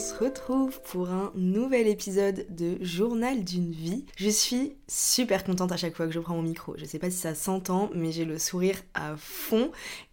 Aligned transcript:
se 0.00 0.14
retrouve 0.14 0.80
pour 0.80 1.10
un 1.10 1.30
nouvel 1.34 1.86
épisode 1.86 2.46
de 2.48 2.78
Journal 2.80 3.44
d'une 3.44 3.70
vie. 3.70 4.06
Je 4.16 4.30
suis 4.30 4.72
super 4.88 5.44
contente 5.44 5.72
à 5.72 5.76
chaque 5.76 5.94
fois 5.94 6.06
que 6.06 6.12
je 6.12 6.20
prends 6.20 6.36
mon 6.36 6.42
micro. 6.42 6.74
Je 6.78 6.86
sais 6.86 6.98
pas 6.98 7.10
si 7.10 7.18
ça 7.18 7.34
s'entend, 7.34 7.90
mais 7.94 8.10
j'ai 8.10 8.24
le 8.24 8.38
sourire 8.38 8.80
à 8.94 9.14
fond. 9.18 9.70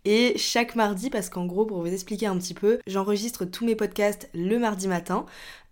Et 0.09 0.37
chaque 0.37 0.77
mardi, 0.77 1.09
parce 1.09 1.27
qu'en 1.27 1.45
gros, 1.45 1.65
pour 1.65 1.81
vous 1.81 1.91
expliquer 1.91 2.27
un 2.27 2.37
petit 2.37 2.53
peu, 2.53 2.79
j'enregistre 2.87 3.43
tous 3.43 3.65
mes 3.65 3.75
podcasts 3.75 4.29
le 4.33 4.57
mardi 4.57 4.87
matin. 4.87 5.25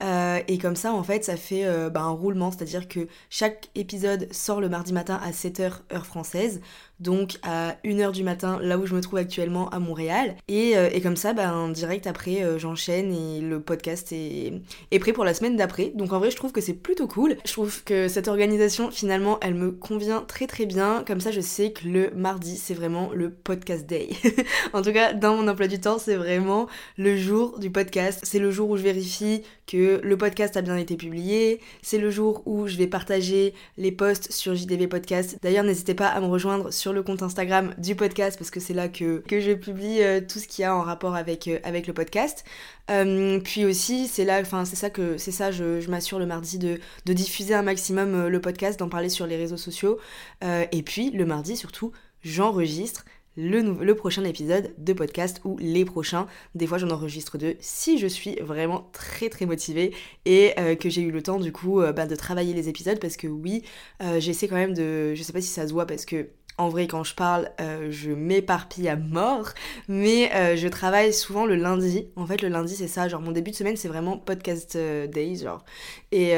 Euh, 0.04 0.40
et 0.50 0.58
comme 0.58 0.76
ça, 0.76 0.92
en 0.92 1.04
fait, 1.04 1.24
ça 1.24 1.38
fait 1.38 1.66
euh, 1.66 1.90
bah, 1.90 2.02
un 2.02 2.10
roulement, 2.10 2.52
c'est-à-dire 2.52 2.90
que 2.90 3.08
chaque 3.30 3.70
épisode 3.76 4.28
sort 4.34 4.60
le 4.60 4.68
mardi 4.68 4.92
matin 4.92 5.18
à 5.24 5.32
7h 5.32 5.72
heure 5.94 6.06
française, 6.06 6.60
donc 7.00 7.38
à 7.44 7.78
1h 7.86 8.12
du 8.12 8.24
matin, 8.24 8.60
là 8.62 8.78
où 8.78 8.86
je 8.86 8.94
me 8.94 9.00
trouve 9.00 9.20
actuellement 9.20 9.70
à 9.70 9.80
Montréal. 9.80 10.36
Et, 10.50 10.78
euh, 10.78 10.90
comme 11.02 11.16
ça, 11.16 11.32
bah, 11.32 11.54
direct 11.74 12.06
après, 12.06 12.60
j'enchaîne 12.60 13.14
et 13.14 13.40
le 13.40 13.62
podcast 13.62 14.12
est 14.12 15.00
prêt 15.00 15.14
pour 15.14 15.24
la 15.24 15.34
semaine 15.34 15.56
d'après. 15.56 15.94
Donc 15.96 16.12
en 16.12 16.20
vrai, 16.20 16.30
je 16.30 16.36
trouve 16.36 16.52
que 16.52 16.62
c'est 16.62 16.74
plutôt 16.74 17.08
cool. 17.08 17.38
Je 17.46 17.54
trouve 17.54 17.84
que 17.86 18.10
cette 18.10 18.28
organisation, 18.28 18.92
finalement, 18.92 19.38
elle 19.42 19.54
me 19.54 19.72
convient 19.72 20.22
très 20.28 20.48
très 20.48 20.66
bien. 20.66 21.04
Comme 21.08 21.22
ça, 21.22 21.32
je 21.32 21.42
sais 21.42 21.72
que 21.72 21.88
le 21.88 22.12
mardi, 22.16 22.58
c'est 22.58 22.74
vraiment 22.74 23.12
le 23.14 23.30
podcast 23.30 23.86
day. 23.86 24.10
en 24.74 24.82
tout 24.82 24.92
cas, 24.92 25.14
dans 25.14 25.36
mon 25.36 25.48
emploi 25.48 25.68
du 25.68 25.80
temps, 25.80 25.98
c'est 26.00 26.16
vraiment 26.16 26.68
le 26.98 27.18
jour 27.18 27.60
du 27.60 27.70
podcast. 27.70 28.22
C'est 28.24 28.40
le 28.40 28.52
jour 28.52 28.70
où 28.70 28.78
je 28.78 28.84
vérifie 28.84 29.44
que 29.68 30.00
le 30.04 30.18
podcast 30.18 30.58
a 30.58 30.62
bien 30.62 30.78
été 30.78 30.96
publié. 30.96 31.60
C'est 31.82 31.98
le 31.98 32.10
jour 32.10 32.44
où 32.46 32.68
je 32.68 32.78
vais 32.78 32.88
partager 32.88 33.54
les 33.78 33.92
posts 33.92 34.32
sur 34.32 34.56
JDV 34.56 34.88
Podcast. 34.88 35.38
D'ailleurs, 35.42 35.64
n'hésitez 35.64 35.94
pas 35.94 36.08
à 36.08 36.20
me 36.22 36.28
rejoindre 36.28 36.72
sur 36.72 36.94
le 36.94 37.04
compte 37.04 37.24
Instagram 37.24 37.74
du 37.78 37.96
podcast 37.96 38.38
parce 38.38 38.52
que 38.52 38.60
c'est 38.60 38.74
là 38.74 38.88
que, 38.88 39.24
que 39.28 39.40
je 39.40 39.52
publie 39.54 40.02
euh, 40.02 40.22
tout 40.22 40.40
ce 40.40 40.48
qu'il 40.48 40.64
y 40.64 40.66
a 40.66 40.76
en 40.76 40.82
rapport 40.82 41.16
avec, 41.16 41.48
euh, 41.48 41.60
avec 41.64 41.88
le 41.88 41.94
podcast. 41.94 42.44
Euh, 42.92 43.40
puis 43.40 43.66
aussi, 43.66 44.08
c'est 44.08 44.26
là, 44.26 44.40
enfin, 44.42 44.66
c'est 44.66 44.76
ça 44.76 44.90
que, 44.90 45.18
c'est 45.18 45.32
ça, 45.32 45.52
je, 45.52 45.82
je 45.82 45.90
m'assure 45.90 46.20
le 46.20 46.26
mardi 46.26 46.60
de, 46.60 46.80
de, 47.06 47.14
diffuser 47.14 47.56
un 47.56 47.64
maximum 47.64 48.28
le 48.28 48.42
podcast, 48.42 48.80
d'en 48.80 48.90
parler 48.90 49.10
sur 49.10 49.26
les 49.26 49.38
réseaux 49.38 49.58
sociaux. 49.58 49.98
et 50.44 50.84
puis, 50.84 51.10
le 51.10 51.26
mardi, 51.26 51.58
surtout, 51.58 51.92
j'enregistre 52.24 53.06
le, 53.38 53.94
prochain 53.94 54.24
épisode 54.24 54.74
de 54.78 54.94
podcast 54.94 55.42
ou 55.44 55.58
les 55.60 55.86
prochains. 55.86 56.28
Des 56.54 56.68
fois, 56.68 56.78
j'en 56.78 56.90
enregistre 56.90 57.38
deux 57.38 57.56
si 57.60 57.98
je 57.98 58.08
suis 58.08 58.36
vraiment 58.42 58.90
très 58.94 59.30
très 59.30 59.46
motivée 59.46 59.94
et 60.26 60.54
euh, 60.60 60.76
que 60.76 60.90
j'ai 60.90 61.02
eu 61.02 61.12
le 61.12 61.22
temps 61.22 61.40
du 61.40 61.52
coup 61.52 61.82
euh, 61.82 61.92
bah, 61.92 62.06
de 62.06 62.16
travailler 62.16 62.54
les 62.54 62.70
épisodes 62.70 63.00
parce 63.00 63.18
que 63.18 63.28
oui, 63.28 63.64
euh, 64.02 64.20
j'essaie 64.20 64.48
quand 64.48 64.56
même 64.56 64.74
de. 64.74 65.14
Je 65.16 65.24
sais 65.24 65.34
pas 65.34 65.42
si 65.42 65.48
ça 65.48 65.68
se 65.68 65.74
voit 65.74 65.86
parce 65.86 66.06
que. 66.06 66.30
En 66.58 66.70
vrai, 66.70 66.88
quand 66.88 67.04
je 67.04 67.14
parle, 67.14 67.52
je 67.90 68.12
m'éparpille 68.12 68.88
à 68.88 68.96
mort, 68.96 69.50
mais 69.90 70.56
je 70.56 70.70
travaille 70.70 71.12
souvent 71.12 71.46
le 71.46 71.56
lundi. 71.56 72.08
En 72.16 72.26
fait, 72.26 72.42
le 72.42 72.48
lundi, 72.48 72.78
c'est 72.78 72.88
ça. 72.88 73.10
Genre, 73.10 73.20
mon 73.20 73.34
début 73.34 73.52
de 73.52 73.58
semaine, 73.58 73.76
c'est 73.76 73.90
vraiment 73.90 74.18
podcast 74.18 74.78
days, 74.78 75.36
genre. 75.36 75.66
Et, 76.14 76.30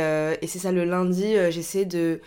c'est 0.47 0.57
ça, 0.57 0.71
le 0.71 0.85
lundi, 0.85 1.35
j'essaie 1.51 1.85
de 1.85 2.19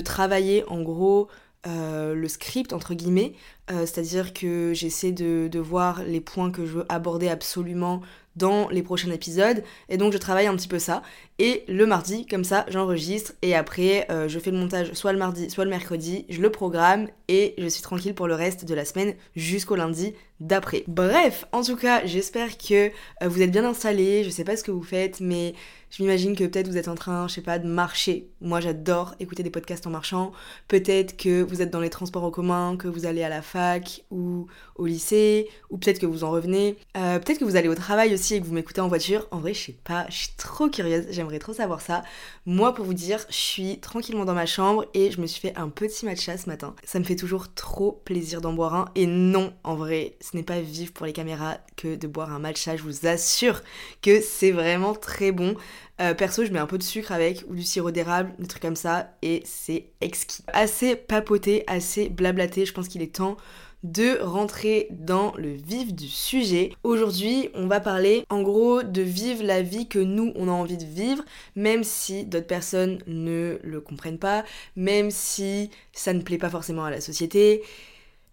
travailler 0.00 0.64
en 0.66 0.82
gros 0.82 1.28
euh, 1.66 2.14
le 2.14 2.28
script 2.28 2.72
entre 2.72 2.94
guillemets, 2.94 3.34
euh, 3.70 3.80
c'est-à-dire 3.80 4.32
que 4.32 4.72
j'essaie 4.74 5.12
de, 5.12 5.48
de, 5.50 5.58
voir 5.58 6.04
les 6.04 6.20
points 6.20 6.52
que 6.52 6.64
je 6.64 6.72
veux 6.72 6.86
aborder 6.88 7.28
absolument 7.28 8.00
dans 8.36 8.68
les 8.68 8.82
prochains 8.82 9.10
épisodes. 9.10 9.64
Et 9.88 9.96
donc 9.96 10.12
je 10.12 10.18
travaille 10.18 10.46
un 10.46 10.54
petit 10.54 10.68
peu 10.68 10.78
ça. 10.78 11.02
Et 11.40 11.64
le 11.68 11.86
mardi, 11.86 12.26
comme 12.26 12.42
ça, 12.42 12.66
j'enregistre. 12.68 13.32
Et 13.42 13.54
après, 13.54 14.06
euh, 14.10 14.28
je 14.28 14.38
fais 14.40 14.50
le 14.50 14.58
montage 14.58 14.92
soit 14.94 15.12
le 15.12 15.18
mardi, 15.18 15.48
soit 15.50 15.64
le 15.64 15.70
mercredi. 15.70 16.26
Je 16.28 16.40
le 16.40 16.50
programme 16.50 17.08
et 17.28 17.54
je 17.58 17.68
suis 17.68 17.82
tranquille 17.82 18.14
pour 18.14 18.26
le 18.26 18.34
reste 18.34 18.64
de 18.64 18.74
la 18.74 18.84
semaine 18.84 19.14
jusqu'au 19.36 19.76
lundi 19.76 20.14
d'après. 20.40 20.84
Bref, 20.86 21.46
en 21.52 21.62
tout 21.62 21.76
cas, 21.76 22.04
j'espère 22.06 22.58
que 22.58 22.88
euh, 22.88 23.28
vous 23.28 23.42
êtes 23.42 23.50
bien 23.50 23.64
installés. 23.64 24.24
Je 24.24 24.30
sais 24.30 24.44
pas 24.44 24.56
ce 24.56 24.64
que 24.64 24.70
vous 24.70 24.82
faites, 24.82 25.20
mais 25.20 25.54
je 25.90 26.02
m'imagine 26.02 26.36
que 26.36 26.44
peut-être 26.44 26.68
vous 26.68 26.76
êtes 26.76 26.88
en 26.88 26.94
train, 26.94 27.28
je 27.28 27.34
sais 27.34 27.40
pas, 27.40 27.58
de 27.58 27.66
marcher. 27.66 28.28
Moi, 28.40 28.60
j'adore 28.60 29.14
écouter 29.20 29.42
des 29.42 29.50
podcasts 29.50 29.86
en 29.86 29.90
marchant. 29.90 30.32
Peut-être 30.68 31.16
que 31.16 31.42
vous 31.42 31.62
êtes 31.62 31.70
dans 31.70 31.80
les 31.80 31.90
transports 31.90 32.24
en 32.24 32.30
commun, 32.30 32.76
que 32.76 32.88
vous 32.88 33.06
allez 33.06 33.22
à 33.22 33.28
la 33.28 33.42
fac 33.42 34.04
ou 34.10 34.46
au 34.76 34.86
lycée, 34.86 35.48
ou 35.70 35.78
peut-être 35.78 35.98
que 35.98 36.06
vous 36.06 36.24
en 36.24 36.30
revenez. 36.30 36.76
Euh, 36.96 37.18
peut-être 37.18 37.38
que 37.38 37.44
vous 37.44 37.56
allez 37.56 37.68
au 37.68 37.74
travail 37.74 38.14
aussi 38.14 38.34
et 38.34 38.40
que 38.40 38.46
vous 38.46 38.54
m'écoutez 38.54 38.80
en 38.80 38.88
voiture. 38.88 39.26
En 39.30 39.38
vrai, 39.38 39.54
je 39.54 39.66
sais 39.66 39.76
pas, 39.84 40.06
je 40.08 40.16
suis 40.16 40.32
trop 40.36 40.68
curieuse, 40.68 41.06
trop 41.36 41.52
savoir 41.52 41.82
ça. 41.82 42.02
Moi, 42.46 42.74
pour 42.74 42.86
vous 42.86 42.94
dire, 42.94 43.20
je 43.28 43.36
suis 43.36 43.78
tranquillement 43.80 44.24
dans 44.24 44.32
ma 44.32 44.46
chambre 44.46 44.86
et 44.94 45.10
je 45.10 45.20
me 45.20 45.26
suis 45.26 45.42
fait 45.42 45.54
un 45.56 45.68
petit 45.68 46.06
matcha 46.06 46.38
ce 46.38 46.48
matin. 46.48 46.74
Ça 46.84 46.98
me 46.98 47.04
fait 47.04 47.16
toujours 47.16 47.52
trop 47.54 48.00
plaisir 48.06 48.40
d'en 48.40 48.54
boire 48.54 48.74
un. 48.74 48.86
Et 48.94 49.06
non, 49.06 49.52
en 49.64 49.76
vrai, 49.76 50.16
ce 50.22 50.34
n'est 50.34 50.42
pas 50.42 50.60
vivre 50.60 50.92
pour 50.92 51.04
les 51.04 51.12
caméras 51.12 51.58
que 51.76 51.94
de 51.96 52.06
boire 52.06 52.32
un 52.32 52.38
matcha. 52.38 52.76
Je 52.76 52.82
vous 52.82 53.06
assure 53.06 53.60
que 54.00 54.22
c'est 54.22 54.52
vraiment 54.52 54.94
très 54.94 55.30
bon. 55.30 55.54
Euh, 56.00 56.14
perso, 56.14 56.44
je 56.44 56.52
mets 56.52 56.60
un 56.60 56.66
peu 56.66 56.78
de 56.78 56.82
sucre 56.82 57.12
avec 57.12 57.44
ou 57.48 57.54
du 57.56 57.64
sirop 57.64 57.90
d'érable, 57.90 58.32
des 58.38 58.46
trucs 58.46 58.62
comme 58.62 58.76
ça, 58.76 59.10
et 59.20 59.42
c'est 59.44 59.86
exquis. 60.00 60.44
Assez 60.46 60.94
papoté, 60.94 61.64
assez 61.66 62.08
blablaté, 62.08 62.64
je 62.66 62.72
pense 62.72 62.86
qu'il 62.86 63.02
est 63.02 63.16
temps 63.16 63.36
de 63.82 64.18
rentrer 64.20 64.88
dans 64.90 65.32
le 65.36 65.50
vif 65.50 65.94
du 65.94 66.08
sujet. 66.08 66.72
Aujourd'hui, 66.82 67.50
on 67.54 67.66
va 67.66 67.80
parler 67.80 68.24
en 68.28 68.42
gros 68.42 68.82
de 68.82 69.02
vivre 69.02 69.44
la 69.44 69.62
vie 69.62 69.86
que 69.86 69.98
nous, 69.98 70.32
on 70.34 70.48
a 70.48 70.52
envie 70.52 70.76
de 70.76 70.84
vivre, 70.84 71.22
même 71.54 71.84
si 71.84 72.24
d'autres 72.24 72.46
personnes 72.46 72.98
ne 73.06 73.58
le 73.62 73.80
comprennent 73.80 74.18
pas, 74.18 74.44
même 74.76 75.10
si 75.10 75.70
ça 75.92 76.12
ne 76.12 76.22
plaît 76.22 76.38
pas 76.38 76.50
forcément 76.50 76.84
à 76.84 76.90
la 76.90 77.00
société 77.00 77.62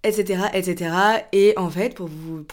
etc., 0.06 0.44
etc. 0.54 0.96
Et 1.32 1.54
en 1.58 1.70
fait, 1.70 1.96
pour, 1.96 2.10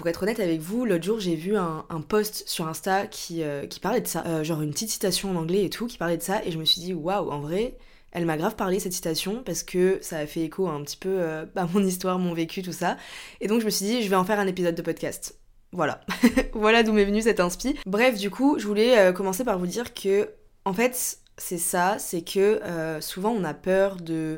être 0.06 0.22
honnête 0.22 0.40
avec 0.40 0.60
vous, 0.60 0.84
l'autre 0.84 1.04
jour, 1.04 1.20
j'ai 1.20 1.36
vu 1.36 1.56
un, 1.56 1.84
post 2.08 2.44
sur 2.48 2.66
Insta 2.66 3.06
qui, 3.06 3.42
euh, 3.42 3.66
parlait 3.80 4.00
de 4.00 4.06
ça, 4.06 4.24
euh, 4.26 4.42
genre 4.42 4.62
une 4.62 4.70
petite 4.70 4.90
citation 4.90 5.30
en 5.30 5.36
anglais 5.36 5.64
et 5.64 5.70
tout, 5.70 5.86
qui 5.86 5.98
parlait 5.98 6.16
de 6.16 6.22
ça, 6.22 6.42
et 6.44 6.50
je 6.50 6.58
me 6.58 6.64
suis 6.64 6.80
dit, 6.80 6.94
waouh, 6.94 7.30
en 7.30 7.40
vrai, 7.40 7.76
elle 8.12 8.26
m'a 8.26 8.36
grave 8.36 8.56
parlé 8.56 8.78
cette 8.78 8.92
citation 8.92 9.42
parce 9.44 9.62
que 9.62 9.98
ça 10.00 10.18
a 10.18 10.26
fait 10.26 10.42
écho 10.42 10.68
un 10.68 10.82
petit 10.82 10.96
peu 10.96 11.08
euh, 11.10 11.44
à 11.56 11.66
mon 11.66 11.84
histoire, 11.84 12.18
mon 12.18 12.34
vécu, 12.34 12.62
tout 12.62 12.72
ça. 12.72 12.96
Et 13.40 13.48
donc 13.48 13.60
je 13.60 13.64
me 13.64 13.70
suis 13.70 13.86
dit, 13.86 14.02
je 14.02 14.08
vais 14.08 14.16
en 14.16 14.24
faire 14.24 14.40
un 14.40 14.46
épisode 14.46 14.74
de 14.74 14.82
podcast. 14.82 15.38
Voilà. 15.72 16.00
voilà 16.52 16.82
d'où 16.82 16.92
m'est 16.92 17.04
venue 17.04 17.22
cette 17.22 17.40
inspi. 17.40 17.76
Bref, 17.86 18.18
du 18.18 18.30
coup, 18.30 18.58
je 18.58 18.66
voulais 18.66 19.12
commencer 19.14 19.42
par 19.42 19.58
vous 19.58 19.66
dire 19.66 19.94
que, 19.94 20.28
en 20.66 20.74
fait, 20.74 21.18
c'est 21.38 21.58
ça, 21.58 21.96
c'est 21.98 22.20
que 22.20 22.60
souvent 23.00 23.30
on 23.30 23.42
a 23.42 23.54
peur 23.54 23.96
de 23.96 24.36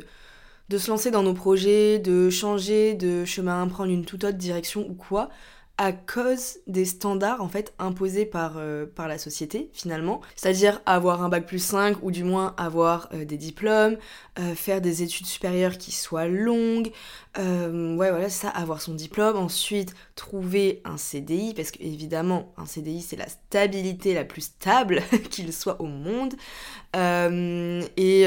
de 0.69 0.79
se 0.79 0.91
lancer 0.91 1.11
dans 1.11 1.23
nos 1.23 1.35
projets, 1.35 1.99
de 1.99 2.31
changer 2.31 2.95
de 2.95 3.25
chemin, 3.25 3.67
prendre 3.69 3.91
une 3.91 4.05
toute 4.05 4.25
autre 4.25 4.39
direction 4.39 4.87
ou 4.89 4.95
quoi, 4.95 5.31
à 5.77 5.93
cause 5.93 6.59
des 6.69 6.85
standards 6.85 7.43
en 7.43 7.49
fait 7.49 7.75
imposés 7.81 8.27
par, 8.27 8.55
euh, 8.59 8.87
par 8.87 9.09
la 9.09 9.19
société 9.19 9.71
finalement. 9.73 10.21
C'est-à-dire 10.37 10.81
avoir 10.87 11.23
un 11.23 11.29
bac 11.29 11.47
plus 11.47 11.59
5 11.59 11.97
ou 12.03 12.13
du 12.13 12.23
moins 12.23 12.55
avoir 12.57 13.09
euh, 13.13 13.25
des 13.25 13.37
diplômes, 13.37 13.97
euh, 14.39 14.55
faire 14.55 14.81
des 14.81 15.03
études 15.03 15.27
supérieures 15.27 15.77
qui 15.77 15.91
soient 15.91 16.29
longues, 16.29 16.93
ouais 17.37 18.11
voilà 18.11 18.29
ça, 18.29 18.49
avoir 18.49 18.81
son 18.81 18.95
diplôme, 18.95 19.37
ensuite 19.37 19.95
trouver 20.15 20.81
un 20.85 20.97
CDI, 20.97 21.53
parce 21.55 21.73
que 21.73 21.83
évidemment 21.83 22.53
un 22.57 22.67
CDI 22.67 23.03
c'est 23.03 23.17
la 23.17 23.27
stabilité 23.27 24.15
la 24.15 24.25
plus 24.25 24.43
stable 24.43 25.03
qu'il 25.31 25.53
soit 25.53 25.81
au 25.81 25.87
monde, 25.87 26.35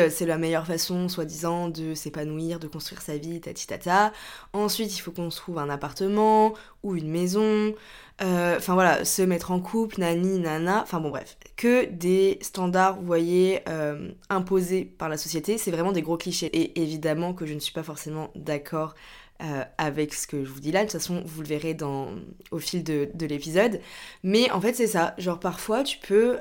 c'est 0.10 0.26
la 0.26 0.38
meilleure 0.38 0.66
façon 0.66 1.10
soi-disant 1.10 1.70
de 1.70 1.94
s'épanouir, 1.94 2.60
de 2.60 2.68
construire 2.68 3.02
sa 3.02 3.18
vie, 3.18 3.40
tata. 3.42 4.12
Ensuite 4.54 4.96
il 4.98 5.00
faut 5.02 5.12
qu'on 5.12 5.30
se 5.30 5.38
trouve 5.38 5.58
un 5.60 5.70
appartement 5.70 6.54
ou 6.84 6.96
une 6.96 7.10
maison, 7.10 7.74
euh, 8.22 8.58
enfin 8.58 8.74
voilà, 8.74 9.06
se 9.06 9.22
mettre 9.22 9.52
en 9.52 9.60
couple, 9.60 10.00
nani, 10.00 10.40
nana, 10.40 10.82
enfin 10.82 11.00
bon 11.00 11.10
bref, 11.10 11.38
que 11.56 11.86
des 11.86 12.40
standards, 12.42 13.00
vous 13.00 13.06
voyez, 13.06 13.62
euh, 13.70 14.12
imposés 14.30 14.86
par 14.86 15.10
la 15.10 15.18
société, 15.18 15.58
c'est 15.58 15.72
vraiment 15.72 15.92
des 15.92 16.02
gros 16.02 16.18
clichés. 16.18 16.48
Et 16.48 16.82
évidemment 16.82 17.34
que 17.34 17.46
je 17.46 17.54
ne 17.54 17.60
suis 17.60 17.74
pas 17.74 17.84
forcément 17.84 18.32
d'accord 18.36 18.96
euh, 19.44 19.64
avec 19.78 20.14
ce 20.14 20.26
que 20.28 20.44
je 20.44 20.50
vous 20.50 20.60
dis 20.60 20.72
là, 20.72 20.80
de 20.80 20.86
toute 20.86 21.00
façon 21.00 21.22
vous 21.26 21.42
le 21.42 21.48
verrez 21.48 21.74
dans, 21.74 22.10
au 22.52 22.60
fil 22.60 22.84
de 22.84 23.26
l'épisode. 23.26 23.80
Mais 24.24 24.50
en 24.52 24.62
fait 24.62 24.74
c'est 24.74 24.88
ça, 24.88 25.14
genre 25.18 25.40
parfois 25.40 25.84
tu 25.84 26.00
peux 26.00 26.38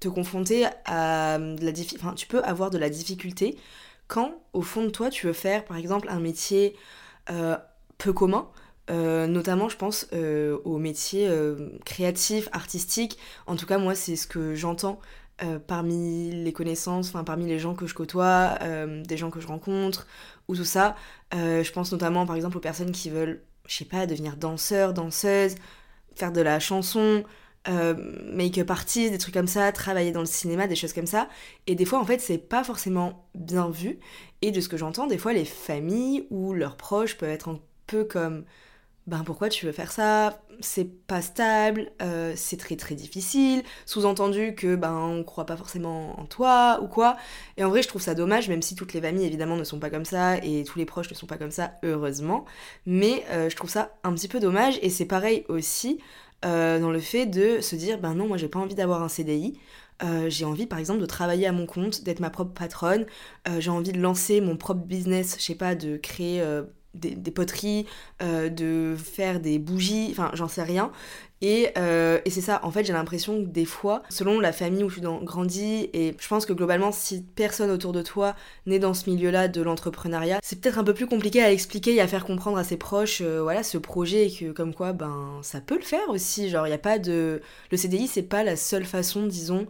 te 0.00 0.08
confronter 0.08 0.66
à 0.86 1.38
de 1.38 1.64
la 1.64 1.72
enfin 1.96 2.14
tu 2.14 2.26
peux 2.26 2.42
avoir 2.42 2.70
de 2.70 2.78
la 2.78 2.88
difficulté 2.88 3.58
quand 4.08 4.34
au 4.52 4.62
fond 4.62 4.84
de 4.84 4.90
toi 4.90 5.10
tu 5.10 5.26
veux 5.26 5.32
faire 5.32 5.64
par 5.64 5.76
exemple 5.76 6.08
un 6.08 6.20
métier 6.20 6.74
peu 7.98 8.12
commun, 8.12 8.48
euh, 8.90 9.26
notamment, 9.26 9.68
je 9.68 9.76
pense 9.76 10.08
euh, 10.12 10.58
aux 10.64 10.78
métiers 10.78 11.28
euh, 11.28 11.68
créatifs, 11.84 12.48
artistiques. 12.52 13.18
En 13.46 13.54
tout 13.56 13.66
cas, 13.66 13.78
moi, 13.78 13.94
c'est 13.94 14.16
ce 14.16 14.26
que 14.26 14.54
j'entends 14.54 14.98
parmi 15.66 16.30
les 16.32 16.52
connaissances, 16.52 17.12
parmi 17.24 17.46
les 17.46 17.58
gens 17.58 17.74
que 17.74 17.86
je 17.86 17.94
côtoie, 17.94 18.58
des 19.06 19.16
gens 19.16 19.30
que 19.30 19.40
je 19.40 19.46
rencontre, 19.46 20.06
ou 20.48 20.54
tout 20.54 20.64
ça. 20.66 20.96
je 21.32 21.72
pense 21.72 21.92
notamment, 21.92 22.26
par 22.26 22.36
exemple, 22.36 22.58
aux 22.58 22.60
personnes 22.60 22.92
qui 22.92 23.08
veulent, 23.08 23.42
je 23.66 23.74
sais 23.74 23.86
pas, 23.86 24.04
devenir 24.04 24.36
danseur, 24.36 24.92
danseuse, 24.92 25.54
faire 26.14 26.30
de 26.30 26.42
la 26.42 26.60
chanson, 26.60 27.24
make-up 27.66 28.70
artist, 28.70 29.12
des 29.12 29.18
trucs 29.18 29.34
comme 29.34 29.46
ça, 29.46 29.70
travailler 29.72 30.12
dans 30.12 30.20
le 30.20 30.26
cinéma, 30.26 30.66
des 30.66 30.76
choses 30.76 30.92
comme 30.92 31.06
ça. 31.06 31.28
Et 31.66 31.74
des 31.74 31.84
fois, 31.84 32.00
en 32.00 32.04
fait, 32.04 32.20
c'est 32.20 32.38
pas 32.38 32.64
forcément 32.64 33.28
bien 33.34 33.70
vu. 33.70 33.98
Et 34.42 34.50
de 34.50 34.60
ce 34.60 34.68
que 34.68 34.76
j'entends, 34.76 35.06
des 35.06 35.18
fois, 35.18 35.32
les 35.32 35.44
familles 35.44 36.26
ou 36.30 36.52
leurs 36.54 36.76
proches 36.76 37.16
peuvent 37.16 37.30
être 37.30 37.48
un 37.48 37.60
peu 37.86 38.04
comme 38.04 38.44
ben 39.06 39.24
pourquoi 39.24 39.48
tu 39.48 39.66
veux 39.66 39.72
faire 39.72 39.90
ça? 39.90 40.40
C'est 40.60 40.84
pas 40.84 41.22
stable, 41.22 41.90
euh, 42.02 42.32
c'est 42.36 42.58
très 42.58 42.76
très 42.76 42.94
difficile. 42.94 43.62
Sous-entendu 43.86 44.54
que 44.54 44.76
ben 44.76 44.94
on 44.94 45.24
croit 45.24 45.46
pas 45.46 45.56
forcément 45.56 46.20
en 46.20 46.26
toi 46.26 46.78
ou 46.82 46.86
quoi. 46.86 47.16
Et 47.56 47.64
en 47.64 47.70
vrai, 47.70 47.82
je 47.82 47.88
trouve 47.88 48.02
ça 48.02 48.14
dommage, 48.14 48.48
même 48.48 48.62
si 48.62 48.74
toutes 48.74 48.92
les 48.92 49.00
familles 49.00 49.26
évidemment 49.26 49.56
ne 49.56 49.64
sont 49.64 49.80
pas 49.80 49.90
comme 49.90 50.04
ça 50.04 50.36
et 50.36 50.64
tous 50.64 50.78
les 50.78 50.84
proches 50.84 51.10
ne 51.10 51.16
sont 51.16 51.26
pas 51.26 51.38
comme 51.38 51.50
ça, 51.50 51.72
heureusement. 51.82 52.44
Mais 52.86 53.24
euh, 53.30 53.48
je 53.50 53.56
trouve 53.56 53.70
ça 53.70 53.90
un 54.04 54.12
petit 54.12 54.28
peu 54.28 54.38
dommage 54.38 54.78
et 54.82 54.90
c'est 54.90 55.06
pareil 55.06 55.44
aussi 55.48 55.98
euh, 56.44 56.80
dans 56.80 56.90
le 56.90 57.00
fait 57.00 57.26
de 57.26 57.60
se 57.60 57.76
dire 57.76 57.98
ben 57.98 58.14
non, 58.14 58.26
moi 58.28 58.36
j'ai 58.36 58.48
pas 58.48 58.58
envie 58.58 58.74
d'avoir 58.74 59.02
un 59.02 59.08
CDI. 59.08 59.58
j'ai 60.28 60.44
envie 60.44 60.66
par 60.66 60.78
exemple 60.78 61.00
de 61.00 61.06
travailler 61.06 61.46
à 61.46 61.52
mon 61.52 61.66
compte, 61.66 62.04
d'être 62.04 62.20
ma 62.20 62.30
propre 62.30 62.52
patronne, 62.52 63.06
j'ai 63.58 63.70
envie 63.70 63.92
de 63.92 64.00
lancer 64.00 64.40
mon 64.40 64.56
propre 64.56 64.80
business, 64.80 65.36
je 65.38 65.44
sais 65.44 65.54
pas, 65.54 65.74
de 65.74 65.96
créer 65.98 66.42
des, 66.94 67.30
poteries, 67.30 67.86
euh, 68.22 68.48
de 68.48 68.96
faire 68.96 69.40
des 69.40 69.58
bougies, 69.58 70.08
enfin 70.10 70.30
j'en 70.34 70.48
sais 70.48 70.62
rien. 70.62 70.90
Euh, 71.42 72.20
et, 72.24 72.30
c'est 72.30 72.42
ça, 72.42 72.60
en 72.64 72.70
fait 72.70 72.84
j'ai 72.84 72.92
l'impression 72.92 73.42
que 73.42 73.46
des 73.46 73.64
fois, 73.64 74.02
selon 74.10 74.40
la 74.40 74.52
famille 74.52 74.84
où 74.84 74.90
je 74.90 75.00
suis 75.00 75.02
grandi, 75.22 75.88
et 75.94 76.14
je 76.18 76.28
pense 76.28 76.44
que 76.44 76.52
globalement 76.52 76.92
si 76.92 77.22
personne 77.22 77.70
autour 77.70 77.92
de 77.92 78.02
toi 78.02 78.34
n'est 78.66 78.78
dans 78.78 78.92
ce 78.92 79.08
milieu-là 79.08 79.48
de 79.48 79.62
l'entrepreneuriat, 79.62 80.40
c'est 80.42 80.60
peut-être 80.60 80.78
un 80.78 80.84
peu 80.84 80.92
plus 80.92 81.06
compliqué 81.06 81.42
à 81.42 81.50
expliquer 81.50 81.94
et 81.94 82.00
à 82.00 82.06
faire 82.06 82.26
comprendre 82.26 82.58
à 82.58 82.64
ses 82.64 82.76
proches, 82.76 83.22
euh, 83.22 83.40
voilà, 83.42 83.62
ce 83.62 83.78
projet 83.78 84.26
et 84.26 84.30
que 84.30 84.52
comme 84.52 84.74
quoi, 84.74 84.92
ben 84.92 85.38
ça 85.42 85.60
peut 85.60 85.76
le 85.76 85.84
faire 85.84 86.08
aussi, 86.08 86.50
genre 86.50 86.66
il 86.66 86.70
n'y 86.70 86.74
a 86.74 86.78
pas 86.78 86.98
de... 86.98 87.40
Le 87.70 87.76
CDI 87.76 88.06
c'est 88.06 88.22
pas 88.22 88.44
la 88.44 88.56
seule 88.56 88.84
façon, 88.84 89.26
disons, 89.26 89.66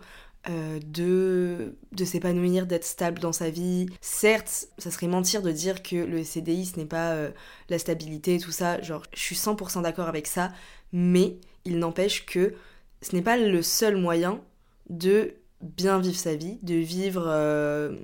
euh, 0.49 0.81
de, 0.87 1.75
s'épanouir, 2.03 2.67
d'être 2.67 2.87
stable 2.87 3.19
dans 3.19 3.33
sa 3.33 3.51
vie. 3.51 3.87
Certes, 4.01 4.69
ça 4.79 4.91
serait 4.91 5.07
mentir 5.07 5.43
de 5.43 5.51
dire 5.51 5.83
que 5.83 5.97
le 5.97 6.25
CDI, 6.25 6.65
ce 6.65 6.79
n'est 6.79 6.87
pas 6.87 7.11
euh, 7.11 7.31
la 7.69 7.79
stabilité, 7.79 8.39
tout 8.39 8.51
ça. 8.51 8.81
Genre, 8.81 9.03
je 9.13 9.21
suis 9.21 9.37
100% 9.37 9.83
d'accord 9.83 10.09
avec 10.09 10.27
ça, 10.27 10.51
mais 10.95 11.37
il 11.67 11.79
n'empêche 11.79 12.25
que 12.25 12.55
ce 13.03 13.15
n'est 13.15 13.23
pas 13.23 13.37
le 13.37 13.61
seul 13.61 13.97
moyen 13.97 14.41
de 14.89 15.35
bien 15.61 15.99
vivre 15.99 16.17
sa 16.17 16.35
vie, 16.35 16.59
de 16.63 16.75
vivre 16.75 17.25
euh, 17.27 17.95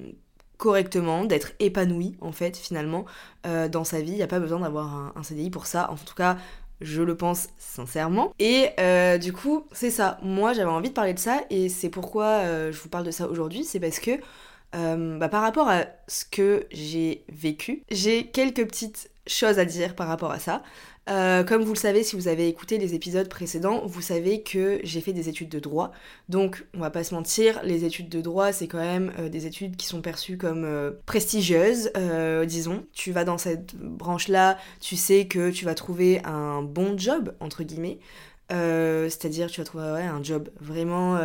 correctement, 0.59 1.25
d'être 1.25 1.53
épanoui, 1.59 2.17
en 2.21 2.33
fait, 2.33 2.57
finalement, 2.57 3.07
dans 3.45 3.85
sa 3.85 4.01
vie. 4.01 4.13
Il 4.13 4.17
n'y 4.17 4.23
a 4.23 4.27
pas 4.27 4.41
besoin 4.41 4.61
d'avoir 4.61 5.17
un 5.17 5.23
CDI 5.23 5.51
pour 5.51 5.67
ça. 5.67 5.91
En 5.91 5.97
tout 5.97 6.15
cas, 6.15 6.37
je 6.81 7.03
le 7.03 7.17
pense 7.17 7.49
sincèrement. 7.59 8.33
Et 8.39 8.69
euh, 8.81 9.19
du 9.19 9.33
coup, 9.33 9.67
c'est 9.73 9.91
ça. 9.91 10.19
Moi, 10.23 10.53
j'avais 10.53 10.71
envie 10.71 10.91
de 10.91 10.95
parler 10.95 11.15
de 11.15 11.19
ça 11.19 11.43
et 11.51 11.69
c'est 11.69 11.89
pourquoi 11.89 12.27
euh, 12.27 12.73
je 12.73 12.81
vous 12.81 12.89
parle 12.89 13.05
de 13.05 13.11
ça 13.11 13.29
aujourd'hui. 13.29 13.65
C'est 13.65 13.81
parce 13.81 13.99
que 13.99 14.13
euh, 14.75 15.19
bah, 15.19 15.29
par 15.29 15.43
rapport 15.43 15.69
à 15.69 15.85
ce 16.09 16.25
que 16.25 16.67
j'ai 16.71 17.25
vécu, 17.29 17.83
j'ai 17.91 18.27
quelques 18.27 18.67
petites 18.67 19.11
choses 19.27 19.59
à 19.59 19.65
dire 19.65 19.95
par 19.95 20.09
rapport 20.09 20.31
à 20.31 20.39
ça. 20.39 20.63
Euh, 21.09 21.45
comme 21.45 21.63
vous 21.63 21.73
le 21.73 21.79
savez, 21.79 22.03
si 22.03 22.17
vous 22.17 22.27
avez 22.27 22.49
écouté 22.49 22.79
les 22.79 22.95
épisodes 22.95 23.29
précédents, 23.29 23.87
vous 23.87 24.01
savez 24.01 24.43
que 24.43 24.81
j'ai 24.83 25.01
fait 25.01 25.13
des 25.13 25.29
études 25.29 25.49
de 25.49 25.61
droit. 25.61 25.93
Donc, 26.29 26.67
on 26.75 26.81
va 26.81 26.91
pas 26.91 27.05
se 27.05 27.15
mentir, 27.15 27.61
les 27.63 27.85
études 27.85 28.09
de 28.09 28.21
droit, 28.21 28.53
c'est 28.53 28.67
quand 28.67 28.81
même 28.81 29.13
euh, 29.19 29.29
des 29.29 29.47
études 29.47 29.77
qui 29.77 29.87
sont 29.87 30.01
perçues 30.01 30.37
comme 30.37 30.65
euh, 30.65 30.91
prestigieuses, 31.07 31.93
disons. 32.47 32.85
Tu 32.93 33.13
vas 33.13 33.25
dans 33.25 33.39
cette 33.39 33.77
branche-là, 33.77 34.59
tu 34.81 34.97
sais 34.97 35.27
que 35.27 35.51
tu 35.51 35.65
vas 35.65 35.75
trouver 35.75 36.21
un 36.25 36.63
bon 36.63 36.99
job, 36.99 37.35
entre 37.41 37.63
guillemets. 37.63 37.99
C'est-à-dire, 38.51 39.49
tu 39.49 39.61
vas 39.61 39.65
trouver 39.65 39.85
un 39.85 40.23
job 40.23 40.49
vraiment 40.61 41.19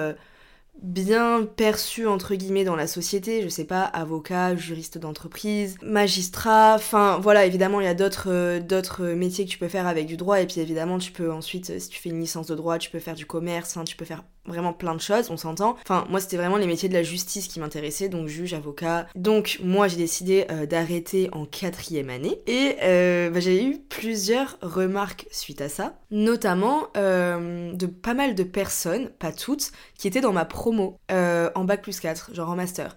bien 0.82 1.46
perçu 1.46 2.08
entre 2.08 2.36
guillemets 2.36 2.64
dans 2.64 2.76
la 2.76 2.88
société, 2.88 3.42
je 3.44 3.50
sais 3.50 3.66
pas, 3.66 3.84
avocat, 3.84 4.56
juriste 4.56 4.98
d'entreprise, 4.98 5.78
magistrat, 5.84 6.76
enfin 6.76 7.20
voilà, 7.20 7.46
évidemment 7.46 7.80
il 7.82 7.86
y 7.86 7.88
a 7.88 7.94
d'autres 7.94 8.30
euh, 8.30 9.16
métiers 9.16 9.46
que 9.46 9.52
tu 9.52 9.58
peux 9.58 9.68
faire 9.68 9.88
avec 9.88 10.08
du 10.08 10.18
droit. 10.18 10.42
Et 10.42 10.48
puis 10.48 10.60
évidemment 10.60 10.98
tu 10.98 11.12
peux 11.12 11.32
ensuite 11.32 11.80
si 11.80 11.90
tu 11.90 12.00
fais 12.00 12.10
une 12.10 12.20
licence 12.20 12.48
de 12.48 12.56
droit, 12.56 12.78
tu 12.78 12.90
peux 12.90 13.00
faire 13.00 13.16
du 13.16 13.26
commerce, 13.26 13.78
tu 13.86 13.96
peux 13.96 14.06
faire 14.06 14.24
vraiment 14.46 14.74
plein 14.74 14.96
de 14.96 15.02
choses, 15.02 15.30
on 15.30 15.38
s'entend. 15.38 15.78
Enfin, 15.82 16.06
moi, 16.10 16.20
c'était 16.20 16.38
vraiment 16.38 16.58
les 16.58 16.68
métiers 16.68 16.90
de 16.90 16.94
la 16.94 17.04
justice 17.04 17.48
qui 17.48 17.60
m'intéressaient, 17.60 18.10
donc 18.10 18.28
juge, 18.28 18.54
avocat. 18.54 19.08
Donc, 19.16 19.60
moi, 19.64 19.88
j'ai 19.88 19.98
décidé 19.98 20.46
euh, 20.50 20.66
d'arrêter 20.66 21.30
en 21.32 21.46
quatrième 21.46 22.10
année. 22.10 22.40
Et 22.48 22.78
euh, 22.82 23.30
bah, 23.30 23.40
j'ai 23.40 23.64
eu 23.64 23.78
plusieurs 23.78 24.58
remarques 24.62 25.28
suite 25.32 25.62
à 25.62 25.70
ça, 25.70 26.00
notamment 26.10 26.88
euh, 26.98 27.72
de 27.74 27.86
pas 27.86 28.14
mal 28.14 28.36
de 28.36 28.44
personnes, 28.44 29.10
pas 29.10 29.32
toutes, 29.32 29.72
qui 29.98 30.08
étaient 30.08 30.22
dans 30.22 30.34
ma 30.34 30.46
promo 30.46 30.98
en 31.10 31.64
bac 31.66 31.82
plus 31.82 32.00
4, 32.00 32.34
genre 32.34 32.50
en 32.50 32.56
master. 32.56 32.96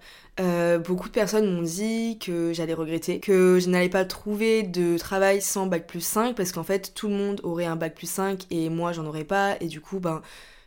beaucoup 0.87 1.09
de 1.09 1.13
personnes 1.13 1.53
m'ont 1.53 1.63
dit 1.63 2.19
que 2.19 2.53
j'allais 2.53 2.75
regretter, 2.75 3.21
que 3.21 3.59
je 3.61 3.69
n'allais 3.69 3.89
pas 3.89 4.05
trouver 4.05 4.63
de 4.63 4.97
travail 4.97 5.43
sans 5.43 5.67
bac 5.67 5.87
plus 5.87 6.05
5 6.05 6.35
parce 6.35 6.53
qu'en 6.53 6.63
fait 6.63 6.95
tout 6.95 7.09
le 7.09 7.15
monde 7.15 7.41
aurait 7.43 7.67
un 7.67 7.77
bac 7.77 7.95
plus 7.95 8.11
5 8.11 8.47
et 8.51 8.69
moi 8.69 8.93
j'en 8.93 9.05
aurais 9.07 9.25
pas 9.25 9.57
et 9.61 9.67
du 9.67 9.81
coup 9.81 10.01
ben 10.01 10.23